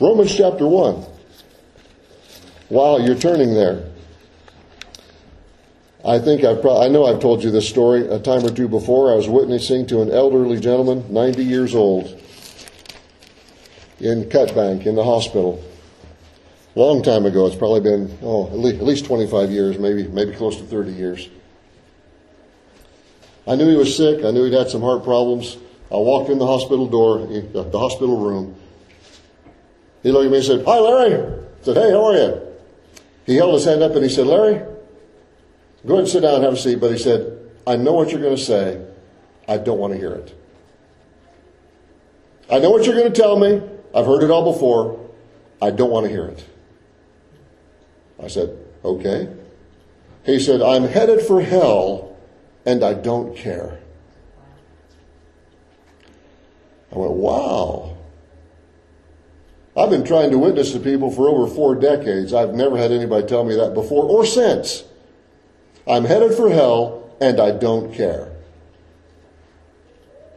Romans 0.00 0.34
chapter 0.34 0.66
1. 0.66 1.04
While 2.68 3.00
you're 3.00 3.16
turning 3.16 3.54
there, 3.54 3.90
I 6.04 6.18
think 6.18 6.44
I've 6.44 6.60
pro- 6.60 6.80
I 6.80 6.88
know 6.88 7.06
I've 7.06 7.20
told 7.20 7.42
you 7.42 7.50
this 7.50 7.68
story 7.68 8.06
a 8.06 8.18
time 8.18 8.44
or 8.44 8.50
two 8.50 8.68
before. 8.68 9.12
I 9.12 9.16
was 9.16 9.28
witnessing 9.28 9.86
to 9.88 10.02
an 10.02 10.10
elderly 10.10 10.60
gentleman, 10.60 11.12
90 11.12 11.44
years 11.44 11.74
old, 11.74 12.20
in 13.98 14.30
Cut 14.30 14.54
Bank 14.54 14.86
in 14.86 14.94
the 14.94 15.04
hospital. 15.04 15.62
Long 16.78 17.02
time 17.02 17.26
ago. 17.26 17.44
It's 17.48 17.56
probably 17.56 17.80
been 17.80 18.18
oh 18.22 18.46
at 18.46 18.56
least, 18.56 18.76
at 18.76 18.84
least 18.84 19.04
25 19.06 19.50
years, 19.50 19.80
maybe 19.80 20.06
maybe 20.06 20.30
close 20.30 20.58
to 20.58 20.62
30 20.62 20.92
years. 20.92 21.28
I 23.48 23.56
knew 23.56 23.68
he 23.68 23.74
was 23.74 23.96
sick. 23.96 24.24
I 24.24 24.30
knew 24.30 24.44
he'd 24.44 24.52
had 24.52 24.70
some 24.70 24.82
heart 24.82 25.02
problems. 25.02 25.56
I 25.90 25.96
walked 25.96 26.30
in 26.30 26.38
the 26.38 26.46
hospital 26.46 26.86
door, 26.86 27.22
uh, 27.22 27.62
the 27.64 27.78
hospital 27.80 28.16
room. 28.16 28.54
He 30.04 30.12
looked 30.12 30.26
at 30.26 30.30
me 30.30 30.36
and 30.36 30.46
said, 30.46 30.64
"Hi, 30.66 30.78
Larry." 30.78 31.14
I 31.14 31.64
said, 31.64 31.76
"Hey, 31.76 31.90
how 31.90 32.04
are 32.04 32.14
you?" 32.14 32.42
He 33.26 33.34
held 33.34 33.54
his 33.54 33.64
hand 33.64 33.82
up 33.82 33.96
and 33.96 34.04
he 34.04 34.08
said, 34.08 34.28
"Larry, 34.28 34.62
Go 35.84 35.94
ahead 35.94 36.04
and 36.04 36.08
sit 36.08 36.20
down 36.20 36.36
and 36.36 36.44
have 36.44 36.52
a 36.52 36.56
seat. 36.56 36.78
But 36.78 36.92
he 36.92 36.98
said, 36.98 37.38
I 37.66 37.74
know 37.74 37.92
what 37.92 38.12
you're 38.12 38.20
going 38.20 38.36
to 38.36 38.42
say. 38.42 38.80
I 39.48 39.56
don't 39.56 39.78
want 39.78 39.94
to 39.94 39.98
hear 39.98 40.12
it. 40.12 40.32
I 42.48 42.60
know 42.60 42.70
what 42.70 42.84
you're 42.84 42.94
going 42.94 43.12
to 43.12 43.20
tell 43.20 43.36
me. 43.36 43.62
I've 43.92 44.06
heard 44.06 44.22
it 44.22 44.30
all 44.30 44.52
before. 44.52 45.10
I 45.60 45.72
don't 45.72 45.90
want 45.90 46.06
to 46.06 46.10
hear 46.10 46.26
it. 46.26 46.44
I 48.22 48.28
said, 48.28 48.56
okay. 48.84 49.28
He 50.24 50.40
said, 50.40 50.60
I'm 50.60 50.84
headed 50.84 51.22
for 51.22 51.40
hell 51.40 52.16
and 52.66 52.84
I 52.84 52.94
don't 52.94 53.36
care. 53.36 53.78
I 56.92 56.98
went, 56.98 57.12
wow. 57.12 57.96
I've 59.76 59.90
been 59.90 60.04
trying 60.04 60.30
to 60.32 60.38
witness 60.38 60.72
to 60.72 60.80
people 60.80 61.10
for 61.10 61.28
over 61.28 61.46
four 61.46 61.74
decades. 61.76 62.34
I've 62.34 62.54
never 62.54 62.76
had 62.76 62.90
anybody 62.90 63.26
tell 63.26 63.44
me 63.44 63.54
that 63.54 63.74
before 63.74 64.04
or 64.04 64.26
since. 64.26 64.84
I'm 65.86 66.04
headed 66.04 66.34
for 66.34 66.50
hell 66.50 67.16
and 67.20 67.40
I 67.40 67.52
don't 67.52 67.94
care. 67.94 68.32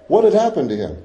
What 0.07 0.23
had 0.25 0.33
happened 0.33 0.69
to 0.69 0.75
him? 0.75 1.01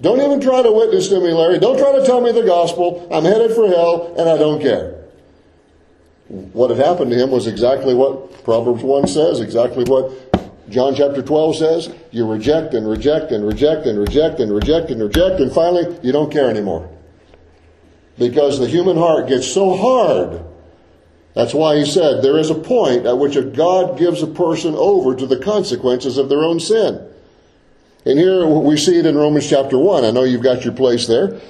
Don't 0.00 0.20
even 0.20 0.40
try 0.40 0.62
to 0.62 0.70
witness 0.70 1.08
to 1.08 1.20
me, 1.20 1.32
Larry. 1.32 1.58
Don't 1.58 1.78
try 1.78 1.98
to 1.98 2.06
tell 2.06 2.20
me 2.20 2.30
the 2.30 2.44
gospel. 2.44 3.08
I'm 3.12 3.24
headed 3.24 3.52
for 3.52 3.66
hell 3.66 4.14
and 4.16 4.28
I 4.28 4.38
don't 4.38 4.60
care. 4.60 4.97
What 6.28 6.70
had 6.70 6.78
happened 6.78 7.10
to 7.10 7.16
him 7.16 7.30
was 7.30 7.46
exactly 7.46 7.94
what 7.94 8.44
Proverbs 8.44 8.82
1 8.82 9.08
says, 9.08 9.40
exactly 9.40 9.84
what 9.84 10.12
John 10.68 10.94
chapter 10.94 11.22
12 11.22 11.56
says. 11.56 11.94
You 12.10 12.30
reject 12.30 12.74
and 12.74 12.88
reject 12.88 13.32
and 13.32 13.46
reject 13.46 13.86
and 13.86 13.98
reject 13.98 14.40
and 14.40 14.52
reject 14.52 14.90
and 14.90 15.02
reject, 15.02 15.40
and 15.40 15.52
finally 15.52 15.98
you 16.02 16.12
don't 16.12 16.30
care 16.30 16.50
anymore. 16.50 16.88
Because 18.18 18.58
the 18.58 18.66
human 18.66 18.96
heart 18.96 19.28
gets 19.28 19.46
so 19.46 19.76
hard 19.76 20.44
that's 21.38 21.54
why 21.54 21.76
he 21.76 21.84
said 21.84 22.20
there 22.20 22.36
is 22.36 22.50
a 22.50 22.54
point 22.56 23.06
at 23.06 23.16
which 23.16 23.36
a 23.36 23.42
God 23.42 23.96
gives 23.96 24.24
a 24.24 24.26
person 24.26 24.74
over 24.74 25.14
to 25.14 25.24
the 25.24 25.38
consequences 25.38 26.18
of 26.18 26.28
their 26.28 26.42
own 26.42 26.58
sin. 26.58 27.00
And 28.04 28.18
here 28.18 28.44
we 28.44 28.76
see 28.76 28.98
it 28.98 29.06
in 29.06 29.16
Romans 29.16 29.48
chapter 29.48 29.78
1. 29.78 30.04
I 30.04 30.10
know 30.10 30.24
you've 30.24 30.42
got 30.42 30.64
your 30.64 30.74
place 30.74 31.06
there. 31.06 31.40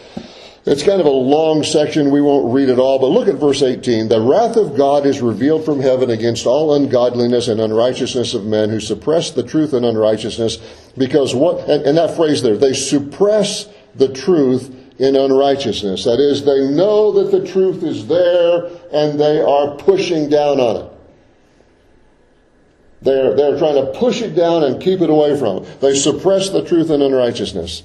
It's 0.71 0.83
kind 0.83 1.01
of 1.01 1.07
a 1.07 1.11
long 1.11 1.63
section. 1.63 2.11
We 2.11 2.21
won't 2.21 2.53
read 2.53 2.69
it 2.69 2.79
all, 2.79 2.99
but 2.99 3.07
look 3.07 3.27
at 3.27 3.37
verse 3.37 3.63
18. 3.63 4.09
The 4.09 4.21
wrath 4.21 4.57
of 4.57 4.77
God 4.77 5.07
is 5.07 5.23
revealed 5.23 5.65
from 5.65 5.81
heaven 5.81 6.11
against 6.11 6.45
all 6.45 6.75
ungodliness 6.75 7.49
and 7.49 7.59
unrighteousness 7.59 8.35
of 8.35 8.45
men 8.45 8.69
who 8.69 8.79
suppress 8.79 9.31
the 9.31 9.43
truth 9.43 9.73
and 9.73 9.87
unrighteousness 9.87 10.59
because 10.99 11.35
what, 11.35 11.67
and, 11.71 11.87
and 11.87 11.97
that 11.97 12.15
phrase 12.17 12.43
there, 12.43 12.59
they 12.59 12.75
suppress 12.75 13.67
the 13.95 14.13
truth 14.13 14.69
in 14.99 15.17
unrighteousness. 15.17 16.05
That 16.05 16.21
is, 16.21 16.45
they 16.45 16.69
know 16.69 17.13
that 17.13 17.31
the 17.31 17.51
truth 17.51 17.83
is 17.83 18.07
there 18.07 18.67
and 18.93 19.19
they 19.19 19.41
are 19.41 19.75
pushing 19.77 20.29
down 20.29 20.61
on 20.61 20.85
it. 20.85 20.93
They're, 23.01 23.35
they're 23.35 23.59
trying 23.59 23.87
to 23.87 23.99
push 23.99 24.21
it 24.21 24.35
down 24.35 24.65
and 24.65 24.83
keep 24.83 25.01
it 25.01 25.09
away 25.09 25.35
from 25.39 25.65
it. 25.65 25.81
They 25.81 25.95
suppress 25.95 26.51
the 26.51 26.63
truth 26.63 26.91
in 26.91 27.01
unrighteousness. 27.01 27.85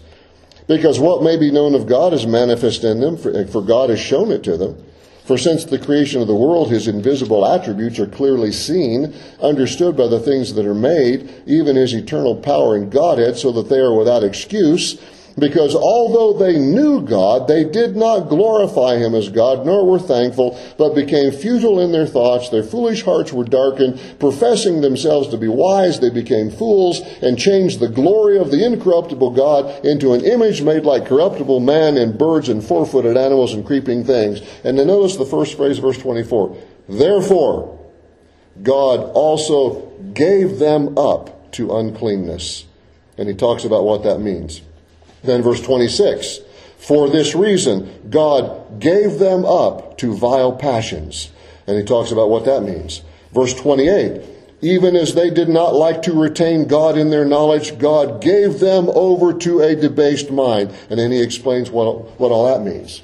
Because 0.68 1.00
what 1.00 1.24
may 1.24 1.38
be 1.38 1.52
known 1.52 1.76
of 1.76 1.88
God 1.88 2.14
is 2.14 2.26
manifest 2.26 2.84
in 2.84 3.00
them, 3.00 3.18
for, 3.18 3.46
for 3.48 3.62
God 3.62 3.90
has 3.90 4.00
shown 4.00 4.32
it 4.32 4.44
to 4.44 4.58
them. 4.58 4.84
For 5.26 5.38
since 5.38 5.64
the 5.64 5.80
creation 5.80 6.22
of 6.22 6.28
the 6.28 6.36
world, 6.36 6.70
his 6.70 6.88
invisible 6.88 7.46
attributes 7.46 7.98
are 8.00 8.08
clearly 8.08 8.52
seen, 8.52 9.14
understood 9.42 9.96
by 9.96 10.08
the 10.08 10.20
things 10.20 10.54
that 10.54 10.66
are 10.66 10.76
made, 10.76 11.30
even 11.46 11.78
his 11.78 11.94
eternal 11.94 12.36
power 12.36 12.76
and 12.76 12.92
Godhead, 12.92 13.38
so 13.38 13.52
that 13.54 13.70
they 13.70 13.80
are 13.80 13.96
without 13.96 14.24
excuse. 14.24 15.02
Because 15.38 15.74
although 15.76 16.34
they 16.34 16.60
knew 16.60 17.02
God, 17.02 17.48
they 17.48 17.64
did 17.64 17.96
not 17.96 18.30
glorify 18.30 18.98
him 18.98 19.16
as 19.16 19.30
God, 19.30 19.66
nor 19.66 19.86
were 19.86 20.00
thankful, 20.00 20.60
but 20.78 20.94
became 20.94 21.32
futile 21.32 21.80
in 21.80 21.92
their 21.92 22.06
thoughts. 22.06 22.50
Their 22.50 22.64
foolish 22.64 23.04
hearts 23.04 23.34
were 23.34 23.44
darkened. 23.44 24.00
Professing 24.20 24.82
themselves 24.82 25.30
to 25.30 25.38
be 25.38 25.48
wise, 25.48 26.00
they 26.00 26.12
became 26.12 26.52
fools 26.52 27.02
and 27.22 27.40
changed 27.40 27.80
the 27.80 27.90
glory 27.90 28.38
of 28.38 28.52
the 28.52 28.64
incorruptible 28.64 29.32
God 29.32 29.84
into 29.84 30.14
an 30.14 30.24
image 30.24 30.62
made 30.62 30.84
like 30.84 31.08
corruptible 31.08 31.60
man 31.60 31.98
and 31.98 32.18
birds 32.18 32.50
and 32.50 32.64
four 32.64 32.86
footed 32.86 33.18
animals 33.18 33.54
and 33.54 33.66
creeping 33.66 34.04
things. 34.04 34.40
And 34.64 34.78
then 34.78 34.88
notice 34.88 35.18
the 35.18 35.26
first 35.26 35.58
phrase, 35.58 35.80
verse 35.80 35.98
24. 35.98 36.56
Therefore, 36.88 37.80
God 38.62 39.12
also 39.14 39.92
gave 40.14 40.60
them 40.60 40.96
up 40.98 41.52
to 41.54 41.76
uncleanness. 41.76 42.66
And 43.18 43.28
he 43.28 43.36
talks 43.36 43.64
about 43.64 43.84
what 43.84 44.04
that 44.04 44.20
means. 44.20 44.62
Then 45.24 45.42
verse 45.42 45.62
26. 45.62 46.40
For 46.78 47.10
this 47.10 47.34
reason, 47.34 48.10
God 48.10 48.80
gave 48.80 49.20
them 49.20 49.46
up 49.46 49.98
to 50.00 50.14
vile 50.14 50.52
passions. 50.54 51.32
And 51.66 51.78
he 51.78 51.84
talks 51.84 52.12
about 52.12 52.30
what 52.30 52.46
that 52.46 52.64
means. 52.64 53.02
Verse 53.32 53.54
28. 53.54 54.22
Even 54.62 54.96
as 54.96 55.14
they 55.14 55.30
did 55.30 55.50
not 55.50 55.74
like 55.76 56.02
to 56.04 56.14
retain 56.14 56.68
God 56.68 56.98
in 56.98 57.10
their 57.10 57.26
knowledge, 57.26 57.78
God 57.78 58.22
gave 58.22 58.60
them 58.60 58.90
over 58.90 59.34
to 59.40 59.62
a 59.62 59.76
debased 59.76 60.32
mind. 60.32 60.74
And 60.90 61.00
then 61.00 61.12
he 61.12 61.22
explains 61.22 61.70
what, 61.70 62.20
what 62.20 62.32
all 62.32 62.46
that 62.48 62.64
means. 62.64 63.02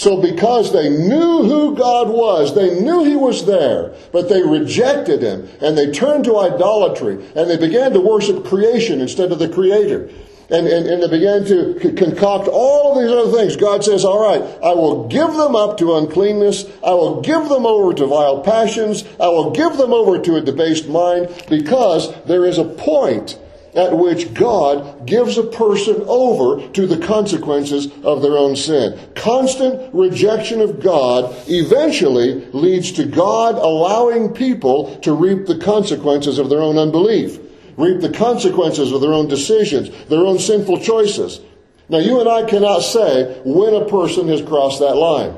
So 0.00 0.16
because 0.16 0.72
they 0.72 0.88
knew 0.88 1.42
who 1.42 1.76
God 1.76 2.08
was, 2.08 2.54
they 2.54 2.80
knew 2.80 3.04
He 3.04 3.16
was 3.16 3.44
there, 3.44 3.92
but 4.12 4.30
they 4.30 4.42
rejected 4.42 5.20
Him 5.20 5.46
and 5.60 5.76
they 5.76 5.90
turned 5.90 6.24
to 6.24 6.38
idolatry 6.38 7.22
and 7.36 7.50
they 7.50 7.58
began 7.58 7.92
to 7.92 8.00
worship 8.00 8.46
creation 8.46 9.02
instead 9.02 9.30
of 9.30 9.38
the 9.38 9.48
Creator 9.50 10.08
and, 10.50 10.66
and, 10.66 10.86
and 10.86 11.02
they 11.02 11.08
began 11.08 11.44
to 11.44 11.94
concoct 11.94 12.48
all 12.48 12.92
of 12.92 13.02
these 13.02 13.12
other 13.12 13.38
things. 13.38 13.56
God 13.56 13.84
says, 13.84 14.04
All 14.04 14.20
right, 14.20 14.42
I 14.62 14.74
will 14.74 15.06
give 15.06 15.32
them 15.34 15.54
up 15.54 15.78
to 15.78 15.96
uncleanness. 15.96 16.64
I 16.84 16.90
will 16.90 17.20
give 17.20 17.48
them 17.48 17.66
over 17.66 17.94
to 17.94 18.06
vile 18.06 18.40
passions. 18.40 19.04
I 19.20 19.28
will 19.28 19.52
give 19.52 19.76
them 19.76 19.92
over 19.92 20.18
to 20.18 20.36
a 20.36 20.40
debased 20.40 20.88
mind 20.88 21.28
because 21.48 22.12
there 22.24 22.44
is 22.44 22.58
a 22.58 22.64
point 22.64 23.38
at 23.74 23.96
which 23.96 24.34
God 24.34 25.06
gives 25.06 25.38
a 25.38 25.44
person 25.44 26.02
over 26.08 26.66
to 26.70 26.86
the 26.88 27.06
consequences 27.06 27.86
of 28.02 28.20
their 28.20 28.36
own 28.36 28.56
sin. 28.56 28.98
Constant 29.14 29.94
rejection 29.94 30.60
of 30.60 30.80
God 30.80 31.32
eventually 31.46 32.46
leads 32.52 32.90
to 32.92 33.04
God 33.04 33.54
allowing 33.54 34.34
people 34.34 34.98
to 35.00 35.12
reap 35.12 35.46
the 35.46 35.58
consequences 35.58 36.40
of 36.40 36.50
their 36.50 36.60
own 36.60 36.78
unbelief 36.78 37.38
reap 37.80 38.00
the 38.00 38.10
consequences 38.10 38.92
of 38.92 39.00
their 39.00 39.12
own 39.12 39.28
decisions, 39.28 39.90
their 40.06 40.20
own 40.20 40.38
sinful 40.38 40.80
choices. 40.80 41.40
Now, 41.88 41.98
you 41.98 42.20
and 42.20 42.28
I 42.28 42.44
cannot 42.44 42.80
say 42.80 43.40
when 43.44 43.74
a 43.74 43.84
person 43.86 44.28
has 44.28 44.42
crossed 44.42 44.78
that 44.80 44.94
line. 44.94 45.36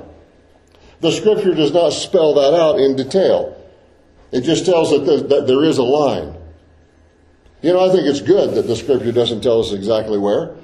The 1.00 1.10
scripture 1.10 1.54
does 1.54 1.72
not 1.72 1.90
spell 1.90 2.34
that 2.34 2.54
out 2.54 2.78
in 2.78 2.94
detail. 2.94 3.58
It 4.30 4.42
just 4.42 4.66
tells 4.66 4.90
that, 4.90 5.28
that 5.28 5.46
there 5.46 5.64
is 5.64 5.78
a 5.78 5.82
line. 5.82 6.34
You 7.62 7.72
know, 7.72 7.88
I 7.88 7.92
think 7.92 8.06
it's 8.06 8.20
good 8.20 8.54
that 8.54 8.66
the 8.66 8.76
scripture 8.76 9.12
doesn't 9.12 9.40
tell 9.40 9.60
us 9.60 9.72
exactly 9.72 10.18
where, 10.18 10.56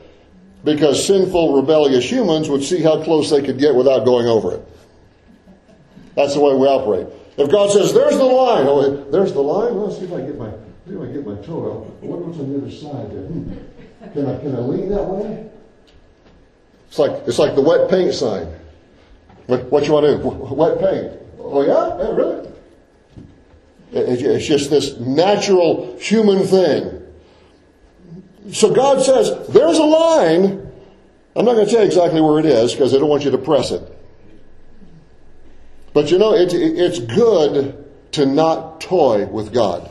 because 0.64 1.06
sinful, 1.06 1.54
rebellious 1.54 2.10
humans 2.10 2.48
would 2.48 2.64
see 2.64 2.82
how 2.82 3.02
close 3.02 3.30
they 3.30 3.42
could 3.42 3.58
get 3.58 3.74
without 3.74 4.04
going 4.04 4.26
over 4.26 4.54
it. 4.56 4.68
That's 6.16 6.34
the 6.34 6.40
way 6.40 6.54
we 6.54 6.66
operate. 6.66 7.06
If 7.36 7.50
God 7.50 7.70
says, 7.70 7.94
there's 7.94 8.16
the 8.16 8.24
line, 8.24 8.66
oh, 8.66 9.10
there's 9.10 9.32
the 9.32 9.40
line, 9.40 9.76
let's 9.76 9.98
see 9.98 10.04
if 10.04 10.12
I 10.12 10.20
get 10.22 10.36
my 10.36 10.50
do 10.86 11.02
I 11.02 11.06
get 11.06 11.26
my 11.26 11.36
toe 11.42 11.72
out? 11.72 11.96
I 12.02 12.06
what's 12.06 12.38
on 12.38 12.52
the 12.52 12.58
other 12.58 12.70
side 12.70 13.10
there. 13.10 13.26
Hmm. 13.26 14.12
Can 14.12 14.26
I 14.26 14.38
can 14.38 14.54
I 14.54 14.60
lean 14.60 14.88
that 14.90 15.04
way? 15.04 15.50
It's 16.88 16.98
like 16.98 17.22
it's 17.26 17.38
like 17.38 17.54
the 17.54 17.62
wet 17.62 17.90
paint 17.90 18.14
sign. 18.14 18.46
What, 19.46 19.64
what 19.72 19.86
you 19.86 19.94
want 19.94 20.06
to 20.06 20.18
do? 20.18 20.28
Wet 20.54 20.78
paint. 20.78 21.12
Oh 21.38 21.62
yeah, 21.62 21.98
yeah 21.98 22.14
really? 22.14 22.48
It's 23.92 24.46
just 24.46 24.70
this 24.70 24.98
natural 24.98 25.96
human 25.98 26.44
thing. 26.44 27.02
So 28.52 28.72
God 28.72 29.02
says, 29.02 29.48
there's 29.48 29.78
a 29.78 29.84
line. 29.84 30.70
I'm 31.34 31.44
not 31.44 31.54
going 31.54 31.66
to 31.66 31.72
tell 31.72 31.80
you 31.80 31.86
exactly 31.86 32.20
where 32.20 32.38
it 32.38 32.46
is 32.46 32.72
because 32.72 32.94
I 32.94 32.98
don't 32.98 33.08
want 33.08 33.24
you 33.24 33.30
to 33.30 33.38
press 33.38 33.70
it. 33.70 33.82
But 35.92 36.10
you 36.10 36.18
know, 36.18 36.34
it's 36.34 36.98
good 36.98 37.86
to 38.12 38.26
not 38.26 38.80
toy 38.80 39.26
with 39.26 39.52
God. 39.52 39.90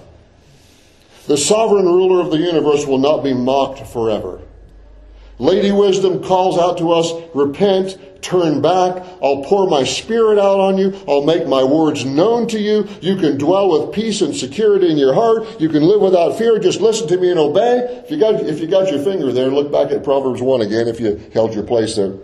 The 1.27 1.37
sovereign 1.37 1.85
ruler 1.85 2.21
of 2.21 2.31
the 2.31 2.37
universe 2.37 2.85
will 2.87 2.97
not 2.97 3.23
be 3.23 3.33
mocked 3.33 3.85
forever. 3.87 4.41
Lady 5.39 5.71
Wisdom 5.71 6.23
calls 6.23 6.57
out 6.57 6.79
to 6.79 6.91
us, 6.91 7.11
repent, 7.35 7.97
turn 8.23 8.61
back. 8.61 9.05
I'll 9.21 9.43
pour 9.43 9.69
my 9.69 9.83
spirit 9.83 10.39
out 10.39 10.59
on 10.59 10.77
you. 10.77 10.97
I'll 11.07 11.25
make 11.25 11.47
my 11.47 11.63
words 11.63 12.05
known 12.05 12.47
to 12.47 12.59
you. 12.59 12.87
You 13.01 13.17
can 13.17 13.37
dwell 13.37 13.69
with 13.69 13.93
peace 13.93 14.21
and 14.21 14.35
security 14.35 14.89
in 14.89 14.97
your 14.97 15.13
heart. 15.13 15.61
You 15.61 15.69
can 15.69 15.83
live 15.83 16.01
without 16.01 16.37
fear. 16.37 16.57
Just 16.57 16.81
listen 16.81 17.07
to 17.09 17.17
me 17.17 17.29
and 17.29 17.39
obey. 17.39 18.01
If 18.03 18.09
you 18.09 18.17
got, 18.17 18.35
if 18.35 18.59
you 18.59 18.67
got 18.67 18.89
your 18.89 19.03
finger 19.03 19.31
there, 19.31 19.49
look 19.49 19.71
back 19.71 19.91
at 19.91 20.03
Proverbs 20.03 20.41
1 20.41 20.61
again 20.61 20.87
if 20.87 20.99
you 20.99 21.21
held 21.33 21.53
your 21.53 21.63
place 21.63 21.95
there. 21.95 22.15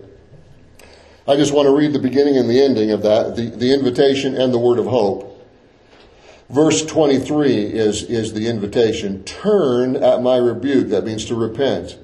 I 1.28 1.36
just 1.36 1.54
want 1.54 1.68
to 1.68 1.76
read 1.76 1.94
the 1.94 2.00
beginning 2.00 2.38
and 2.38 2.50
the 2.50 2.62
ending 2.62 2.92
of 2.92 3.04
that, 3.04 3.36
the, 3.36 3.50
the 3.50 3.74
invitation 3.74 4.36
and 4.36 4.54
the 4.54 4.60
word 4.60 4.80
of 4.80 4.86
hope. 4.86 5.33
Verse 6.50 6.86
23 6.86 7.54
is, 7.54 8.04
is 8.04 8.34
the 8.34 8.48
invitation. 8.48 9.24
Turn 9.24 9.96
at 9.96 10.22
my 10.22 10.38
rebuke. 10.38 10.90
That 10.90 11.06
means 11.06 11.26
to 11.26 11.36
repent. 11.36 11.98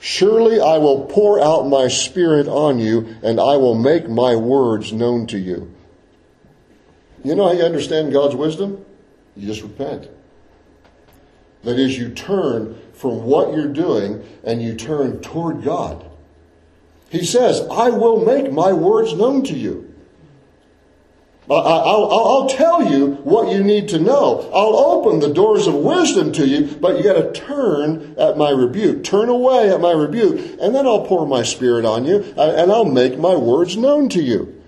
Surely 0.00 0.60
I 0.60 0.78
will 0.78 1.04
pour 1.04 1.42
out 1.42 1.68
my 1.68 1.88
spirit 1.88 2.48
on 2.48 2.78
you, 2.78 3.16
and 3.22 3.38
I 3.38 3.56
will 3.56 3.74
make 3.74 4.08
my 4.08 4.34
words 4.34 4.92
known 4.92 5.26
to 5.26 5.38
you. 5.38 5.74
You 7.22 7.34
know 7.34 7.48
how 7.48 7.52
you 7.52 7.64
understand 7.64 8.12
God's 8.12 8.34
wisdom? 8.34 8.84
You 9.36 9.46
just 9.46 9.62
repent. 9.62 10.08
That 11.64 11.78
is, 11.78 11.98
you 11.98 12.10
turn 12.10 12.80
from 12.94 13.24
what 13.24 13.54
you're 13.54 13.72
doing 13.72 14.24
and 14.44 14.62
you 14.62 14.74
turn 14.74 15.20
toward 15.20 15.62
God. 15.62 16.04
He 17.10 17.24
says, 17.24 17.60
I 17.70 17.90
will 17.90 18.24
make 18.24 18.52
my 18.52 18.72
words 18.72 19.12
known 19.14 19.42
to 19.44 19.54
you. 19.54 19.89
I'll, 21.48 22.10
I'll, 22.12 22.48
tell 22.48 22.92
you 22.92 23.14
what 23.24 23.52
you 23.52 23.64
need 23.64 23.88
to 23.88 23.98
know. 23.98 24.48
I'll 24.52 24.76
open 24.76 25.20
the 25.20 25.32
doors 25.32 25.66
of 25.66 25.74
wisdom 25.74 26.32
to 26.32 26.46
you, 26.46 26.76
but 26.76 26.96
you 26.96 27.02
got 27.02 27.14
to 27.14 27.32
turn 27.32 28.14
at 28.18 28.36
my 28.36 28.50
rebuke. 28.50 29.02
Turn 29.02 29.28
away 29.28 29.70
at 29.70 29.80
my 29.80 29.92
rebuke, 29.92 30.58
and 30.60 30.74
then 30.74 30.86
I'll 30.86 31.06
pour 31.06 31.26
my 31.26 31.42
spirit 31.42 31.84
on 31.84 32.04
you, 32.04 32.34
uh, 32.36 32.54
and 32.56 32.70
I'll 32.70 32.84
make 32.84 33.18
my 33.18 33.34
words 33.34 33.76
known 33.76 34.08
to 34.10 34.22
you. 34.22 34.60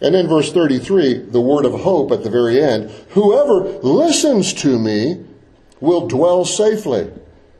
And 0.00 0.14
in 0.14 0.28
verse 0.28 0.52
33, 0.52 1.26
the 1.30 1.40
word 1.40 1.64
of 1.64 1.80
hope 1.80 2.12
at 2.12 2.22
the 2.22 2.30
very 2.30 2.62
end 2.62 2.90
whoever 3.10 3.60
listens 3.82 4.52
to 4.54 4.78
me 4.78 5.24
will 5.80 6.06
dwell 6.06 6.44
safely 6.44 7.10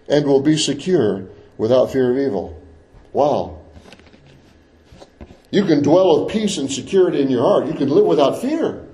and 0.09 0.27
will 0.27 0.41
be 0.41 0.57
secure 0.57 1.27
without 1.57 1.93
fear 1.93 2.13
of 2.13 2.19
evil. 2.19 2.61
Wow. 3.13 3.58
You 5.51 5.65
can 5.65 5.83
dwell 5.83 6.25
with 6.25 6.33
peace 6.33 6.59
and 6.59 6.71
security 6.71 7.21
in 7.23 7.31
your 7.31 7.43
heart. 7.43 7.67
You 7.67 7.75
can 7.75 7.89
live 7.89 8.05
without 8.05 8.41
fear. 8.41 8.85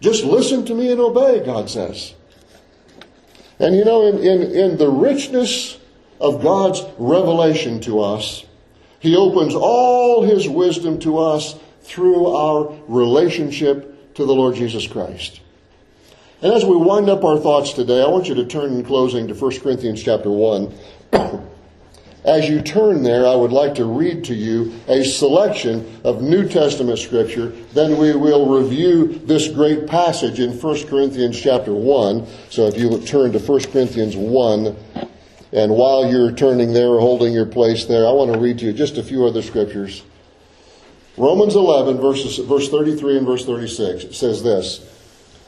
Just 0.00 0.24
listen 0.24 0.64
to 0.66 0.74
me 0.74 0.90
and 0.90 1.00
obey, 1.00 1.44
God 1.44 1.70
says. 1.70 2.14
And 3.58 3.76
you 3.76 3.84
know, 3.84 4.06
in, 4.06 4.18
in, 4.18 4.42
in 4.50 4.78
the 4.78 4.88
richness 4.88 5.78
of 6.20 6.42
God's 6.42 6.82
revelation 6.98 7.80
to 7.82 8.00
us, 8.00 8.44
He 8.98 9.14
opens 9.14 9.54
all 9.54 10.22
His 10.22 10.48
wisdom 10.48 10.98
to 11.00 11.18
us 11.18 11.56
through 11.82 12.26
our 12.26 12.74
relationship 12.88 14.14
to 14.14 14.24
the 14.24 14.34
Lord 14.34 14.56
Jesus 14.56 14.86
Christ. 14.86 15.40
And 16.42 16.52
as 16.54 16.64
we 16.64 16.76
wind 16.76 17.10
up 17.10 17.22
our 17.22 17.38
thoughts 17.38 17.74
today, 17.74 18.02
I 18.02 18.08
want 18.08 18.28
you 18.28 18.34
to 18.36 18.46
turn 18.46 18.72
in 18.72 18.84
closing 18.84 19.28
to 19.28 19.34
1 19.34 19.60
Corinthians 19.60 20.02
chapter 20.02 20.30
1. 20.30 20.72
As 22.24 22.48
you 22.48 22.60
turn 22.60 23.02
there, 23.02 23.26
I 23.26 23.34
would 23.34 23.52
like 23.52 23.74
to 23.76 23.86
read 23.86 24.24
to 24.24 24.34
you 24.34 24.74
a 24.88 25.02
selection 25.04 26.00
of 26.04 26.20
New 26.20 26.46
Testament 26.46 26.98
scripture. 26.98 27.48
Then 27.72 27.96
we 27.96 28.14
will 28.14 28.60
review 28.60 29.20
this 29.24 29.48
great 29.48 29.86
passage 29.86 30.38
in 30.38 30.52
1 30.52 30.86
Corinthians 30.86 31.40
chapter 31.40 31.72
1. 31.72 32.26
So 32.50 32.66
if 32.66 32.76
you 32.76 33.00
turn 33.00 33.32
to 33.32 33.38
1 33.38 33.60
Corinthians 33.72 34.16
1, 34.16 34.76
and 35.52 35.72
while 35.72 36.10
you're 36.10 36.32
turning 36.32 36.74
there 36.74 36.88
or 36.88 37.00
holding 37.00 37.32
your 37.32 37.46
place 37.46 37.86
there, 37.86 38.06
I 38.06 38.12
want 38.12 38.32
to 38.34 38.38
read 38.38 38.58
to 38.58 38.66
you 38.66 38.74
just 38.74 38.98
a 38.98 39.02
few 39.02 39.24
other 39.24 39.40
scriptures. 39.40 40.02
Romans 41.16 41.56
11, 41.56 42.00
verses, 42.00 42.36
verse 42.38 42.68
33 42.68 43.16
and 43.16 43.26
verse 43.26 43.46
36, 43.46 44.04
it 44.04 44.14
says 44.14 44.42
this 44.42 44.86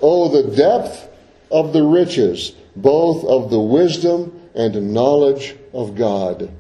Oh, 0.01 0.29
the 0.29 0.57
depth 0.57 1.09
of 1.51 1.75
the 1.75 1.83
riches, 1.83 2.53
both 2.75 3.25
of 3.25 3.51
the 3.51 3.61
wisdom 3.61 4.41
and 4.55 4.95
knowledge 4.95 5.55
of 5.75 5.95
God. 5.95 6.51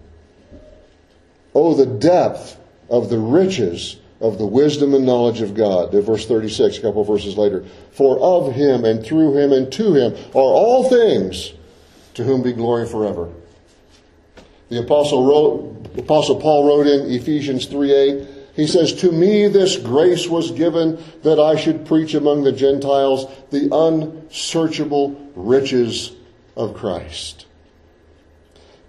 Oh, 1.54 1.74
the 1.74 1.86
depth 1.86 2.58
of 2.88 3.10
the 3.10 3.18
riches 3.18 3.96
of 4.20 4.38
the 4.38 4.46
wisdom 4.46 4.94
and 4.94 5.04
knowledge 5.04 5.40
of 5.40 5.54
God. 5.54 5.92
Verse 5.92 6.26
36, 6.26 6.78
a 6.78 6.80
couple 6.80 7.02
of 7.02 7.08
verses 7.08 7.36
later. 7.36 7.64
For 7.90 8.18
of 8.20 8.54
him 8.54 8.84
and 8.84 9.04
through 9.04 9.36
him 9.36 9.52
and 9.52 9.70
to 9.72 9.94
him 9.94 10.14
are 10.34 10.40
all 10.40 10.88
things, 10.88 11.52
to 12.14 12.24
whom 12.24 12.42
be 12.42 12.52
glory 12.52 12.86
forever. 12.86 13.30
The 14.68 14.80
apostle, 14.80 15.26
wrote, 15.26 15.98
apostle 15.98 16.40
Paul 16.40 16.66
wrote 16.66 16.86
in 16.86 17.10
Ephesians 17.10 17.66
3 17.66 17.92
8, 17.92 18.28
he 18.54 18.66
says, 18.66 18.92
To 18.94 19.10
me 19.10 19.48
this 19.48 19.76
grace 19.76 20.28
was 20.28 20.50
given 20.52 21.02
that 21.22 21.40
I 21.40 21.56
should 21.56 21.84
preach 21.84 22.14
among 22.14 22.44
the 22.44 22.52
Gentiles 22.52 23.26
the 23.50 23.68
unsearchable 23.74 25.30
riches 25.34 26.12
of 26.56 26.74
Christ. 26.74 27.46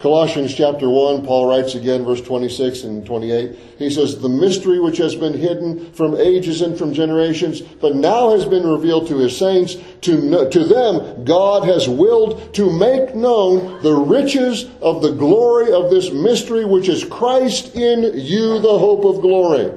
Colossians 0.03 0.53
chapter 0.53 0.89
1, 0.89 1.25
Paul 1.25 1.47
writes 1.47 1.75
again, 1.75 2.03
verse 2.03 2.19
26 2.19 2.83
and 2.83 3.05
28. 3.05 3.57
He 3.79 3.89
says, 3.89 4.19
The 4.19 4.27
mystery 4.27 4.77
which 4.77 4.97
has 4.97 5.15
been 5.15 5.31
hidden 5.31 5.93
from 5.93 6.17
ages 6.17 6.61
and 6.61 6.77
from 6.77 6.93
generations, 6.93 7.61
but 7.61 7.95
now 7.95 8.31
has 8.31 8.43
been 8.43 8.67
revealed 8.67 9.07
to 9.07 9.17
his 9.19 9.37
saints. 9.37 9.77
To, 10.01 10.49
to 10.49 10.65
them, 10.65 11.23
God 11.23 11.63
has 11.63 11.87
willed 11.87 12.53
to 12.55 12.69
make 12.69 13.15
known 13.15 13.81
the 13.81 13.93
riches 13.93 14.65
of 14.81 15.01
the 15.01 15.13
glory 15.13 15.71
of 15.71 15.89
this 15.89 16.11
mystery, 16.11 16.65
which 16.65 16.89
is 16.89 17.05
Christ 17.05 17.73
in 17.73 18.19
you, 18.19 18.59
the 18.59 18.77
hope 18.77 19.05
of 19.05 19.21
glory. 19.21 19.71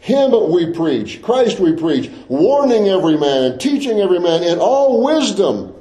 Him 0.00 0.50
we 0.50 0.72
preach, 0.72 1.22
Christ 1.22 1.60
we 1.60 1.76
preach, 1.76 2.10
warning 2.26 2.88
every 2.88 3.16
man 3.16 3.52
and 3.52 3.60
teaching 3.60 4.00
every 4.00 4.18
man 4.18 4.42
in 4.42 4.58
all 4.58 5.04
wisdom 5.04 5.75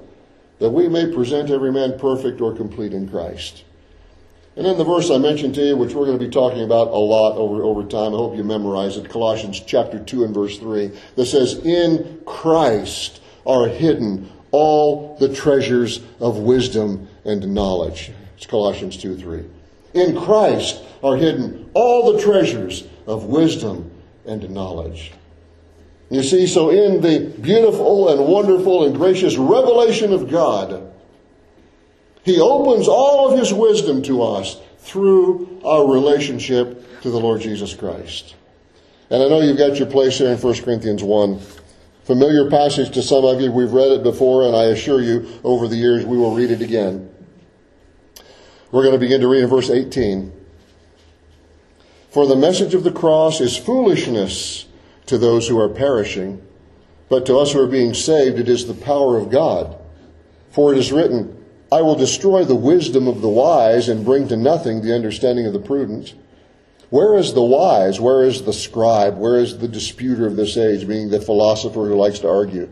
that 0.59 0.69
we 0.69 0.87
may 0.87 1.13
present 1.13 1.49
every 1.49 1.71
man 1.71 1.99
perfect 1.99 2.41
or 2.41 2.55
complete 2.55 2.93
in 2.93 3.09
Christ. 3.09 3.63
And 4.55 4.65
then 4.65 4.77
the 4.77 4.85
verse 4.85 5.11
I 5.11 5.17
mentioned 5.17 5.55
to 5.55 5.61
you, 5.61 5.75
which 5.75 5.93
we're 5.93 6.05
going 6.05 6.17
to 6.17 6.25
be 6.25 6.31
talking 6.31 6.63
about 6.63 6.87
a 6.87 6.97
lot 6.97 7.35
over, 7.35 7.61
over 7.61 7.83
time, 7.83 8.13
I 8.13 8.17
hope 8.17 8.37
you 8.37 8.43
memorize 8.43 8.95
it, 8.95 9.09
Colossians 9.09 9.59
chapter 9.59 9.99
2 9.99 10.23
and 10.23 10.33
verse 10.33 10.57
3, 10.57 10.91
that 11.15 11.25
says, 11.25 11.55
In 11.65 12.21
Christ 12.25 13.19
are 13.45 13.67
hidden 13.67 14.31
all 14.51 15.17
the 15.19 15.33
treasures 15.33 15.99
of 16.21 16.37
wisdom 16.37 17.09
and 17.25 17.53
knowledge. 17.53 18.11
It's 18.37 18.45
Colossians 18.45 18.95
2 18.95 19.17
3. 19.17 19.43
In 19.93 20.17
Christ 20.17 20.81
are 21.03 21.17
hidden 21.17 21.69
all 21.73 22.13
the 22.13 22.21
treasures 22.21 22.85
of 23.07 23.25
wisdom 23.25 23.91
and 24.25 24.49
knowledge. 24.49 25.11
You 26.09 26.21
see, 26.21 26.45
so 26.45 26.69
in 26.69 27.01
the 27.01 27.33
beautiful 27.41 28.09
and 28.09 28.27
wonderful 28.31 28.85
and 28.85 28.95
gracious 28.95 29.37
revelation 29.37 30.13
of 30.13 30.29
God, 30.29 30.93
He 32.23 32.39
opens 32.39 32.87
all 32.87 33.31
of 33.31 33.39
His 33.39 33.53
wisdom 33.53 34.03
to 34.03 34.21
us 34.21 34.57
through 34.79 35.61
our 35.65 35.91
relationship 35.91 37.01
to 37.01 37.09
the 37.09 37.19
Lord 37.19 37.41
Jesus 37.41 37.73
Christ. 37.73 38.35
And 39.09 39.21
I 39.21 39.27
know 39.27 39.41
you've 39.41 39.57
got 39.57 39.77
your 39.77 39.87
place 39.87 40.19
here 40.19 40.29
in 40.29 40.37
1 40.37 40.61
Corinthians 40.61 41.03
1. 41.03 41.39
Familiar 42.03 42.49
passage 42.51 42.91
to 42.93 43.01
some 43.01 43.25
of 43.25 43.41
you. 43.41 43.51
We've 43.51 43.71
read 43.71 43.91
it 43.91 44.03
before, 44.03 44.43
and 44.43 44.55
I 44.55 44.65
assure 44.65 45.01
you, 45.01 45.27
over 45.43 45.67
the 45.67 45.75
years, 45.75 46.05
we 46.05 46.17
will 46.17 46.35
read 46.35 46.51
it 46.51 46.61
again. 46.61 47.09
We're 48.71 48.83
going 48.83 48.93
to 48.93 48.99
begin 48.99 49.21
to 49.21 49.27
read 49.27 49.43
in 49.43 49.49
verse 49.49 49.71
18. 49.71 50.31
For 52.11 52.27
the 52.27 52.35
message 52.35 52.75
of 52.75 52.83
the 52.83 52.91
cross 52.91 53.41
is 53.41 53.57
foolishness 53.57 54.64
to 55.07 55.17
those 55.17 55.47
who 55.47 55.59
are 55.59 55.69
perishing, 55.69 56.41
but 57.09 57.25
to 57.25 57.37
us 57.37 57.53
who 57.53 57.61
are 57.61 57.67
being 57.67 57.93
saved, 57.93 58.39
it 58.39 58.49
is 58.49 58.65
the 58.65 58.73
power 58.73 59.17
of 59.17 59.29
God. 59.29 59.77
For 60.51 60.73
it 60.73 60.79
is 60.79 60.91
written, 60.91 61.43
I 61.71 61.81
will 61.81 61.95
destroy 61.95 62.43
the 62.43 62.55
wisdom 62.55 63.07
of 63.07 63.21
the 63.21 63.29
wise 63.29 63.89
and 63.89 64.05
bring 64.05 64.27
to 64.29 64.37
nothing 64.37 64.81
the 64.81 64.95
understanding 64.95 65.45
of 65.45 65.53
the 65.53 65.59
prudent. 65.59 66.13
Where 66.89 67.17
is 67.17 67.33
the 67.33 67.43
wise? 67.43 67.99
Where 67.99 68.23
is 68.23 68.43
the 68.43 68.53
scribe? 68.53 69.17
Where 69.17 69.35
is 69.35 69.57
the 69.57 69.67
disputer 69.67 70.25
of 70.25 70.35
this 70.35 70.55
age, 70.55 70.85
meaning 70.85 71.09
the 71.09 71.19
philosopher 71.19 71.85
who 71.85 71.95
likes 71.95 72.19
to 72.19 72.29
argue? 72.29 72.69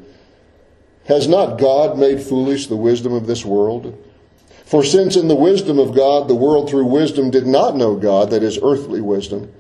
Has 1.06 1.28
not 1.28 1.60
God 1.60 1.98
made 1.98 2.22
foolish 2.22 2.68
the 2.68 2.78
wisdom 2.78 3.14
of 3.14 3.28
this 3.28 3.44
world? 3.44 4.02
For 4.66 4.84
since 4.84 5.16
in 5.16 5.28
the 5.28 5.36
wisdom 5.36 5.78
of 5.78 5.96
God, 5.96 6.28
the 6.28 6.36
world 6.36 6.70
through 6.70 6.86
wisdom 6.86 7.30
did 7.30 7.46
not 7.46 7.76
know 7.76 7.96
God, 7.96 8.30
that 8.30 8.44
is 8.44 8.58
earthly 8.64 9.02
wisdom, 9.02 9.52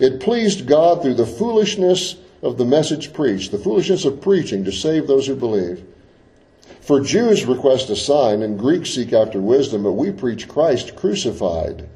it 0.00 0.20
pleased 0.20 0.66
God 0.66 1.02
through 1.02 1.14
the 1.14 1.26
foolishness 1.26 2.16
of 2.42 2.56
the 2.58 2.64
message 2.64 3.12
preached, 3.12 3.52
the 3.52 3.58
foolishness 3.58 4.04
of 4.04 4.20
preaching 4.20 4.64
to 4.64 4.72
save 4.72 5.06
those 5.06 5.26
who 5.26 5.36
believe. 5.36 5.84
For 6.80 7.00
Jews 7.00 7.44
request 7.44 7.90
a 7.90 7.96
sign 7.96 8.42
and 8.42 8.58
Greeks 8.58 8.90
seek 8.90 9.12
after 9.12 9.40
wisdom, 9.40 9.82
but 9.82 9.92
we 9.92 10.10
preach 10.10 10.48
Christ 10.48 10.96
crucified. 10.96 11.88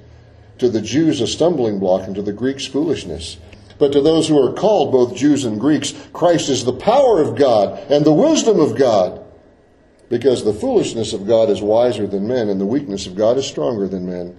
To 0.59 0.69
the 0.69 0.81
Jews 0.81 1.21
a 1.21 1.27
stumbling 1.27 1.81
block 1.81 2.07
and 2.07 2.15
to 2.15 2.23
the 2.23 2.33
Greeks 2.33 2.67
foolishness. 2.67 3.39
But 3.79 3.93
to 3.93 4.01
those 4.01 4.29
who 4.29 4.39
are 4.39 4.53
called, 4.53 4.93
both 4.93 5.17
Jews 5.17 5.45
and 5.45 5.59
Greeks, 5.59 5.95
Christ 6.13 6.49
is 6.49 6.65
the 6.65 6.73
power 6.73 7.21
of 7.21 7.37
God 7.37 7.91
and 7.91 8.05
the 8.05 8.13
wisdom 8.13 8.61
of 8.61 8.79
God 8.79 9.25
because 10.09 10.45
the 10.45 10.53
foolishness 10.53 11.13
of 11.13 11.27
God 11.27 11.51
is 11.51 11.61
wiser 11.63 12.07
than 12.07 12.29
men, 12.29 12.49
and 12.49 12.61
the 12.61 12.67
weakness 12.67 13.07
of 13.07 13.17
God 13.17 13.37
is 13.37 13.47
stronger 13.47 13.89
than 13.89 14.07
men. 14.07 14.39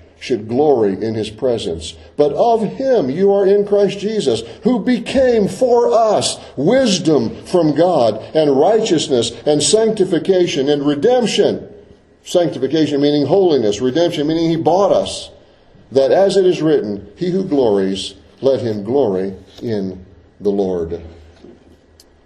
should 0.21 0.47
glory 0.47 0.93
in 1.03 1.15
his 1.15 1.31
presence. 1.31 1.95
But 2.15 2.31
of 2.33 2.61
him 2.61 3.09
you 3.09 3.33
are 3.33 3.45
in 3.45 3.65
Christ 3.65 3.97
Jesus, 3.97 4.41
who 4.63 4.79
became 4.79 5.47
for 5.47 5.91
us 5.91 6.39
wisdom 6.55 7.43
from 7.47 7.75
God, 7.75 8.21
and 8.35 8.57
righteousness, 8.57 9.31
and 9.47 9.61
sanctification, 9.61 10.69
and 10.69 10.85
redemption. 10.85 11.67
Sanctification 12.23 13.01
meaning 13.01 13.25
holiness, 13.25 13.81
redemption 13.81 14.27
meaning 14.27 14.51
he 14.51 14.57
bought 14.57 14.91
us. 14.91 15.31
That 15.91 16.11
as 16.11 16.37
it 16.37 16.45
is 16.45 16.61
written, 16.61 17.11
he 17.17 17.31
who 17.31 17.43
glories, 17.43 18.13
let 18.41 18.61
him 18.61 18.83
glory 18.83 19.33
in 19.63 20.05
the 20.39 20.51
Lord. 20.51 21.01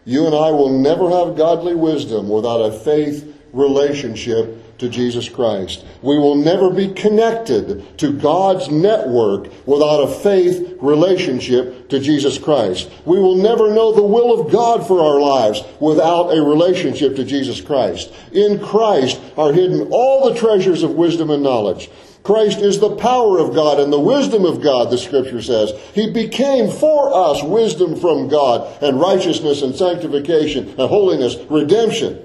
You 0.03 0.25
and 0.25 0.35
I 0.35 0.51
will 0.51 0.69
never 0.69 1.09
have 1.09 1.37
godly 1.37 1.75
wisdom 1.75 2.27
without 2.27 2.59
a 2.59 2.77
faith 2.77 3.33
relationship 3.53 4.64
to 4.77 4.89
Jesus 4.89 5.29
Christ. 5.29 5.85
We 6.01 6.17
will 6.17 6.35
never 6.35 6.69
be 6.69 6.89
connected 6.89 7.97
to 7.99 8.13
God's 8.13 8.69
network 8.69 9.51
without 9.65 10.03
a 10.03 10.07
faith 10.07 10.77
relationship 10.81 11.89
to 11.89 11.99
Jesus 11.99 12.37
Christ. 12.37 12.89
We 13.05 13.19
will 13.19 13.35
never 13.35 13.73
know 13.73 13.93
the 13.93 14.03
will 14.03 14.39
of 14.39 14.51
God 14.51 14.85
for 14.85 15.01
our 15.01 15.19
lives 15.19 15.63
without 15.79 16.29
a 16.29 16.41
relationship 16.41 17.15
to 17.15 17.23
Jesus 17.23 17.61
Christ. 17.61 18.11
In 18.31 18.59
Christ 18.59 19.21
are 19.37 19.53
hidden 19.53 19.87
all 19.91 20.29
the 20.29 20.39
treasures 20.39 20.83
of 20.83 20.91
wisdom 20.91 21.29
and 21.29 21.43
knowledge. 21.43 21.89
Christ 22.25 22.57
is 22.57 22.79
the 22.79 22.95
power 22.95 23.37
of 23.37 23.53
God 23.53 23.79
and 23.79 23.93
the 23.93 23.99
wisdom 23.99 24.45
of 24.45 24.61
God, 24.61 24.89
the 24.89 24.97
scripture 24.97 25.43
says. 25.43 25.71
He 25.93 26.11
became 26.11 26.71
for 26.71 27.13
us 27.13 27.43
wisdom 27.43 27.95
from 27.95 28.27
God 28.29 28.81
and 28.81 28.99
righteousness 28.99 29.61
and 29.61 29.75
sanctification 29.75 30.69
and 30.69 30.89
holiness, 30.89 31.35
redemption. 31.51 32.24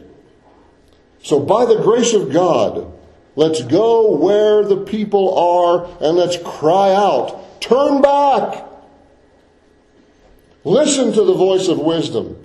So 1.22 1.40
by 1.40 1.66
the 1.66 1.82
grace 1.82 2.14
of 2.14 2.32
God, 2.32 2.92
let's 3.36 3.62
go 3.62 4.16
where 4.16 4.64
the 4.64 4.78
people 4.78 5.38
are 5.38 5.86
and 6.00 6.16
let's 6.16 6.36
cry 6.38 6.92
out, 6.92 7.60
turn 7.60 8.00
back. 8.02 8.66
Listen 10.64 11.12
to 11.12 11.24
the 11.24 11.34
voice 11.34 11.68
of 11.68 11.78
wisdom 11.78 12.36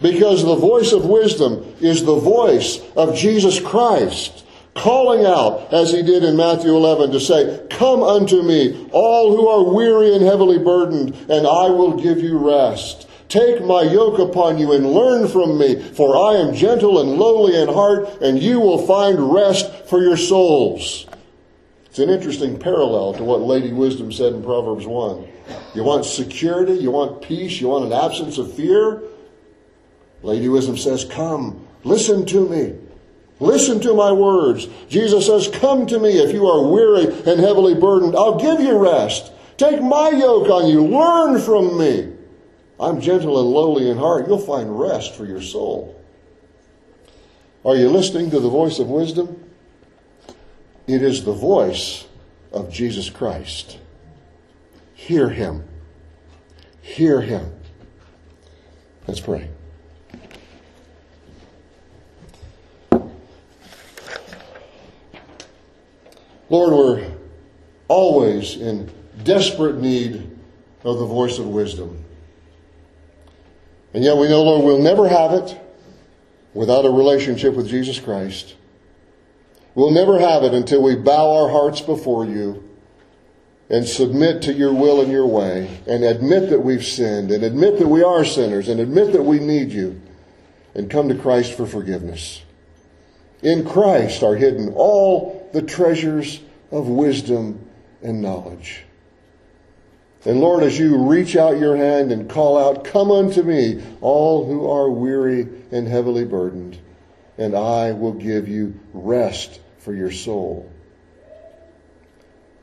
because 0.00 0.44
the 0.44 0.56
voice 0.56 0.92
of 0.92 1.06
wisdom 1.06 1.76
is 1.80 2.04
the 2.04 2.18
voice 2.18 2.80
of 2.96 3.16
Jesus 3.16 3.60
Christ 3.60 4.44
calling 4.76 5.24
out, 5.24 5.72
as 5.72 5.90
he 5.90 6.02
did 6.02 6.22
in 6.22 6.36
Matthew 6.36 6.70
11, 6.70 7.10
to 7.12 7.20
say, 7.20 7.66
Come 7.70 8.02
unto 8.02 8.42
me, 8.42 8.88
all 8.92 9.34
who 9.34 9.48
are 9.48 9.74
weary 9.74 10.14
and 10.14 10.24
heavily 10.24 10.58
burdened, 10.58 11.14
and 11.28 11.46
I 11.46 11.68
will 11.70 12.00
give 12.00 12.18
you 12.18 12.38
rest. 12.38 13.08
Take 13.28 13.64
my 13.64 13.82
yoke 13.82 14.18
upon 14.18 14.58
you 14.58 14.72
and 14.72 14.92
learn 14.92 15.26
from 15.28 15.58
me, 15.58 15.82
for 15.82 16.16
I 16.16 16.38
am 16.38 16.54
gentle 16.54 17.00
and 17.00 17.18
lowly 17.18 17.60
in 17.60 17.68
heart, 17.68 18.22
and 18.22 18.40
you 18.40 18.60
will 18.60 18.86
find 18.86 19.32
rest 19.32 19.86
for 19.86 20.00
your 20.00 20.16
souls. 20.16 21.06
It's 21.86 21.98
an 21.98 22.10
interesting 22.10 22.58
parallel 22.58 23.14
to 23.14 23.24
what 23.24 23.40
Lady 23.40 23.72
Wisdom 23.72 24.12
said 24.12 24.34
in 24.34 24.42
Proverbs 24.42 24.86
1. 24.86 25.26
You 25.74 25.82
want 25.82 26.04
security, 26.04 26.74
you 26.74 26.90
want 26.90 27.22
peace, 27.22 27.60
you 27.60 27.68
want 27.68 27.86
an 27.86 27.92
absence 27.92 28.38
of 28.38 28.52
fear? 28.52 29.02
Lady 30.22 30.48
Wisdom 30.48 30.76
says, 30.76 31.04
Come, 31.04 31.66
listen 31.84 32.26
to 32.26 32.48
me. 32.48 32.76
Listen 33.38 33.80
to 33.80 33.92
my 33.94 34.12
words. 34.12 34.66
Jesus 34.88 35.26
says, 35.26 35.48
Come 35.48 35.86
to 35.86 35.98
me 35.98 36.18
if 36.18 36.32
you 36.32 36.46
are 36.46 36.66
weary 36.66 37.04
and 37.04 37.40
heavily 37.40 37.74
burdened. 37.74 38.16
I'll 38.16 38.38
give 38.38 38.60
you 38.60 38.78
rest. 38.78 39.32
Take 39.56 39.82
my 39.82 40.10
yoke 40.10 40.48
on 40.48 40.68
you. 40.68 40.84
Learn 40.84 41.40
from 41.40 41.78
me. 41.78 42.15
I'm 42.78 43.00
gentle 43.00 43.40
and 43.40 43.48
lowly 43.48 43.90
in 43.90 43.96
heart. 43.96 44.26
You'll 44.26 44.38
find 44.38 44.78
rest 44.78 45.14
for 45.14 45.24
your 45.24 45.40
soul. 45.40 46.00
Are 47.64 47.74
you 47.74 47.88
listening 47.88 48.30
to 48.30 48.40
the 48.40 48.50
voice 48.50 48.78
of 48.78 48.88
wisdom? 48.88 49.42
It 50.86 51.02
is 51.02 51.24
the 51.24 51.32
voice 51.32 52.06
of 52.52 52.70
Jesus 52.70 53.10
Christ. 53.10 53.78
Hear 54.94 55.30
him. 55.30 55.64
Hear 56.80 57.20
him. 57.20 57.52
Let's 59.06 59.20
pray. 59.20 59.50
Lord, 66.48 66.72
we're 66.72 67.12
always 67.88 68.56
in 68.56 68.90
desperate 69.24 69.78
need 69.78 70.30
of 70.84 70.98
the 70.98 71.06
voice 71.06 71.38
of 71.38 71.48
wisdom. 71.48 72.05
And 73.96 74.04
yet 74.04 74.18
we 74.18 74.28
know, 74.28 74.42
Lord, 74.42 74.62
we'll 74.62 74.82
never 74.82 75.08
have 75.08 75.32
it 75.32 75.58
without 76.52 76.84
a 76.84 76.90
relationship 76.90 77.54
with 77.54 77.66
Jesus 77.66 77.98
Christ. 77.98 78.54
We'll 79.74 79.90
never 79.90 80.18
have 80.18 80.44
it 80.44 80.52
until 80.52 80.82
we 80.82 80.96
bow 80.96 81.34
our 81.34 81.48
hearts 81.48 81.80
before 81.80 82.26
you 82.26 82.62
and 83.70 83.88
submit 83.88 84.42
to 84.42 84.52
your 84.52 84.74
will 84.74 85.00
and 85.00 85.10
your 85.10 85.26
way 85.26 85.80
and 85.86 86.04
admit 86.04 86.50
that 86.50 86.60
we've 86.60 86.84
sinned 86.84 87.30
and 87.30 87.42
admit 87.42 87.78
that 87.78 87.88
we 87.88 88.02
are 88.02 88.22
sinners 88.22 88.68
and 88.68 88.80
admit 88.80 89.14
that 89.14 89.22
we 89.22 89.38
need 89.38 89.72
you 89.72 89.98
and 90.74 90.90
come 90.90 91.08
to 91.08 91.14
Christ 91.14 91.54
for 91.54 91.64
forgiveness. 91.64 92.42
In 93.42 93.66
Christ 93.66 94.22
are 94.22 94.36
hidden 94.36 94.74
all 94.76 95.48
the 95.54 95.62
treasures 95.62 96.42
of 96.70 96.86
wisdom 96.86 97.66
and 98.02 98.20
knowledge. 98.20 98.85
And 100.26 100.40
Lord, 100.40 100.64
as 100.64 100.78
you 100.78 100.96
reach 101.08 101.36
out 101.36 101.58
your 101.58 101.76
hand 101.76 102.10
and 102.10 102.28
call 102.28 102.58
out, 102.58 102.84
Come 102.84 103.10
unto 103.10 103.42
me, 103.42 103.82
all 104.00 104.44
who 104.44 104.68
are 104.68 104.90
weary 104.90 105.46
and 105.70 105.86
heavily 105.86 106.24
burdened, 106.24 106.78
and 107.38 107.54
I 107.54 107.92
will 107.92 108.12
give 108.12 108.48
you 108.48 108.78
rest 108.92 109.60
for 109.78 109.94
your 109.94 110.10
soul. 110.10 110.70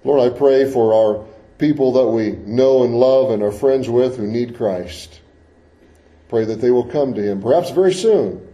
Lord, 0.03 0.19
I 0.19 0.37
pray 0.37 0.69
for 0.69 0.93
our 0.93 1.25
people 1.57 1.93
that 1.93 2.07
we 2.07 2.31
know 2.31 2.83
and 2.83 2.99
love 2.99 3.31
and 3.31 3.41
are 3.41 3.51
friends 3.51 3.87
with 3.87 4.17
who 4.17 4.27
need 4.27 4.57
Christ. 4.57 5.21
Pray 6.27 6.43
that 6.43 6.59
they 6.59 6.71
will 6.71 6.85
come 6.85 7.13
to 7.13 7.23
him, 7.23 7.41
perhaps 7.41 7.69
very 7.71 7.93
soon 7.93 8.45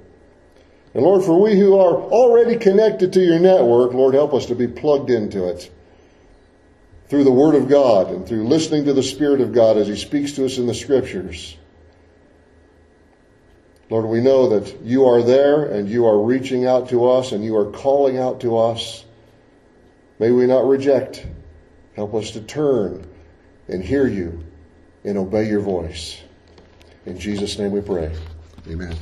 and 0.94 1.04
Lord, 1.04 1.24
for 1.24 1.40
we 1.40 1.58
who 1.58 1.78
are 1.78 1.96
already 1.96 2.58
connected 2.58 3.14
to 3.14 3.22
your 3.22 3.40
network, 3.40 3.94
Lord, 3.94 4.16
help 4.16 4.34
us 4.34 4.48
to 4.48 4.56
be 4.56 4.68
plugged 4.68 5.10
into 5.10 5.48
it 5.48 5.72
through 7.10 7.24
the 7.24 7.32
Word 7.32 7.56
of 7.56 7.68
God 7.68 8.12
and 8.12 8.28
through 8.28 8.48
listening 8.48 8.86
to 8.86 8.94
the 8.94 9.04
Spirit 9.04 9.42
of 9.42 9.52
God 9.52 9.78
as 9.78 9.88
He 9.88 9.96
speaks 9.96 10.34
to 10.34 10.46
us 10.46 10.58
in 10.58 10.68
the 10.68 10.74
Scriptures. 10.74 11.58
Lord, 13.90 14.06
we 14.06 14.22
know 14.22 14.50
that 14.50 14.82
you 14.84 15.06
are 15.06 15.24
there 15.24 15.66
and 15.66 15.90
you 15.90 16.06
are 16.06 16.22
reaching 16.22 16.68
out 16.68 16.90
to 16.90 17.10
us 17.10 17.32
and 17.32 17.44
you 17.44 17.58
are 17.58 17.72
calling 17.72 18.20
out 18.20 18.40
to 18.42 18.58
us. 18.58 19.04
May 20.20 20.30
we 20.30 20.46
not 20.46 20.68
reject. 20.68 21.26
Help 21.96 22.14
us 22.14 22.32
to 22.32 22.42
turn 22.42 23.10
and 23.68 23.84
hear 23.84 24.08
you 24.08 24.44
and 25.04 25.18
obey 25.18 25.48
your 25.48 25.62
voice. 25.62 26.22
In 27.08 27.18
Jesus' 27.18 27.58
name 27.58 27.72
we 27.72 27.82
pray. 27.82 28.16
Amen. 28.68 28.96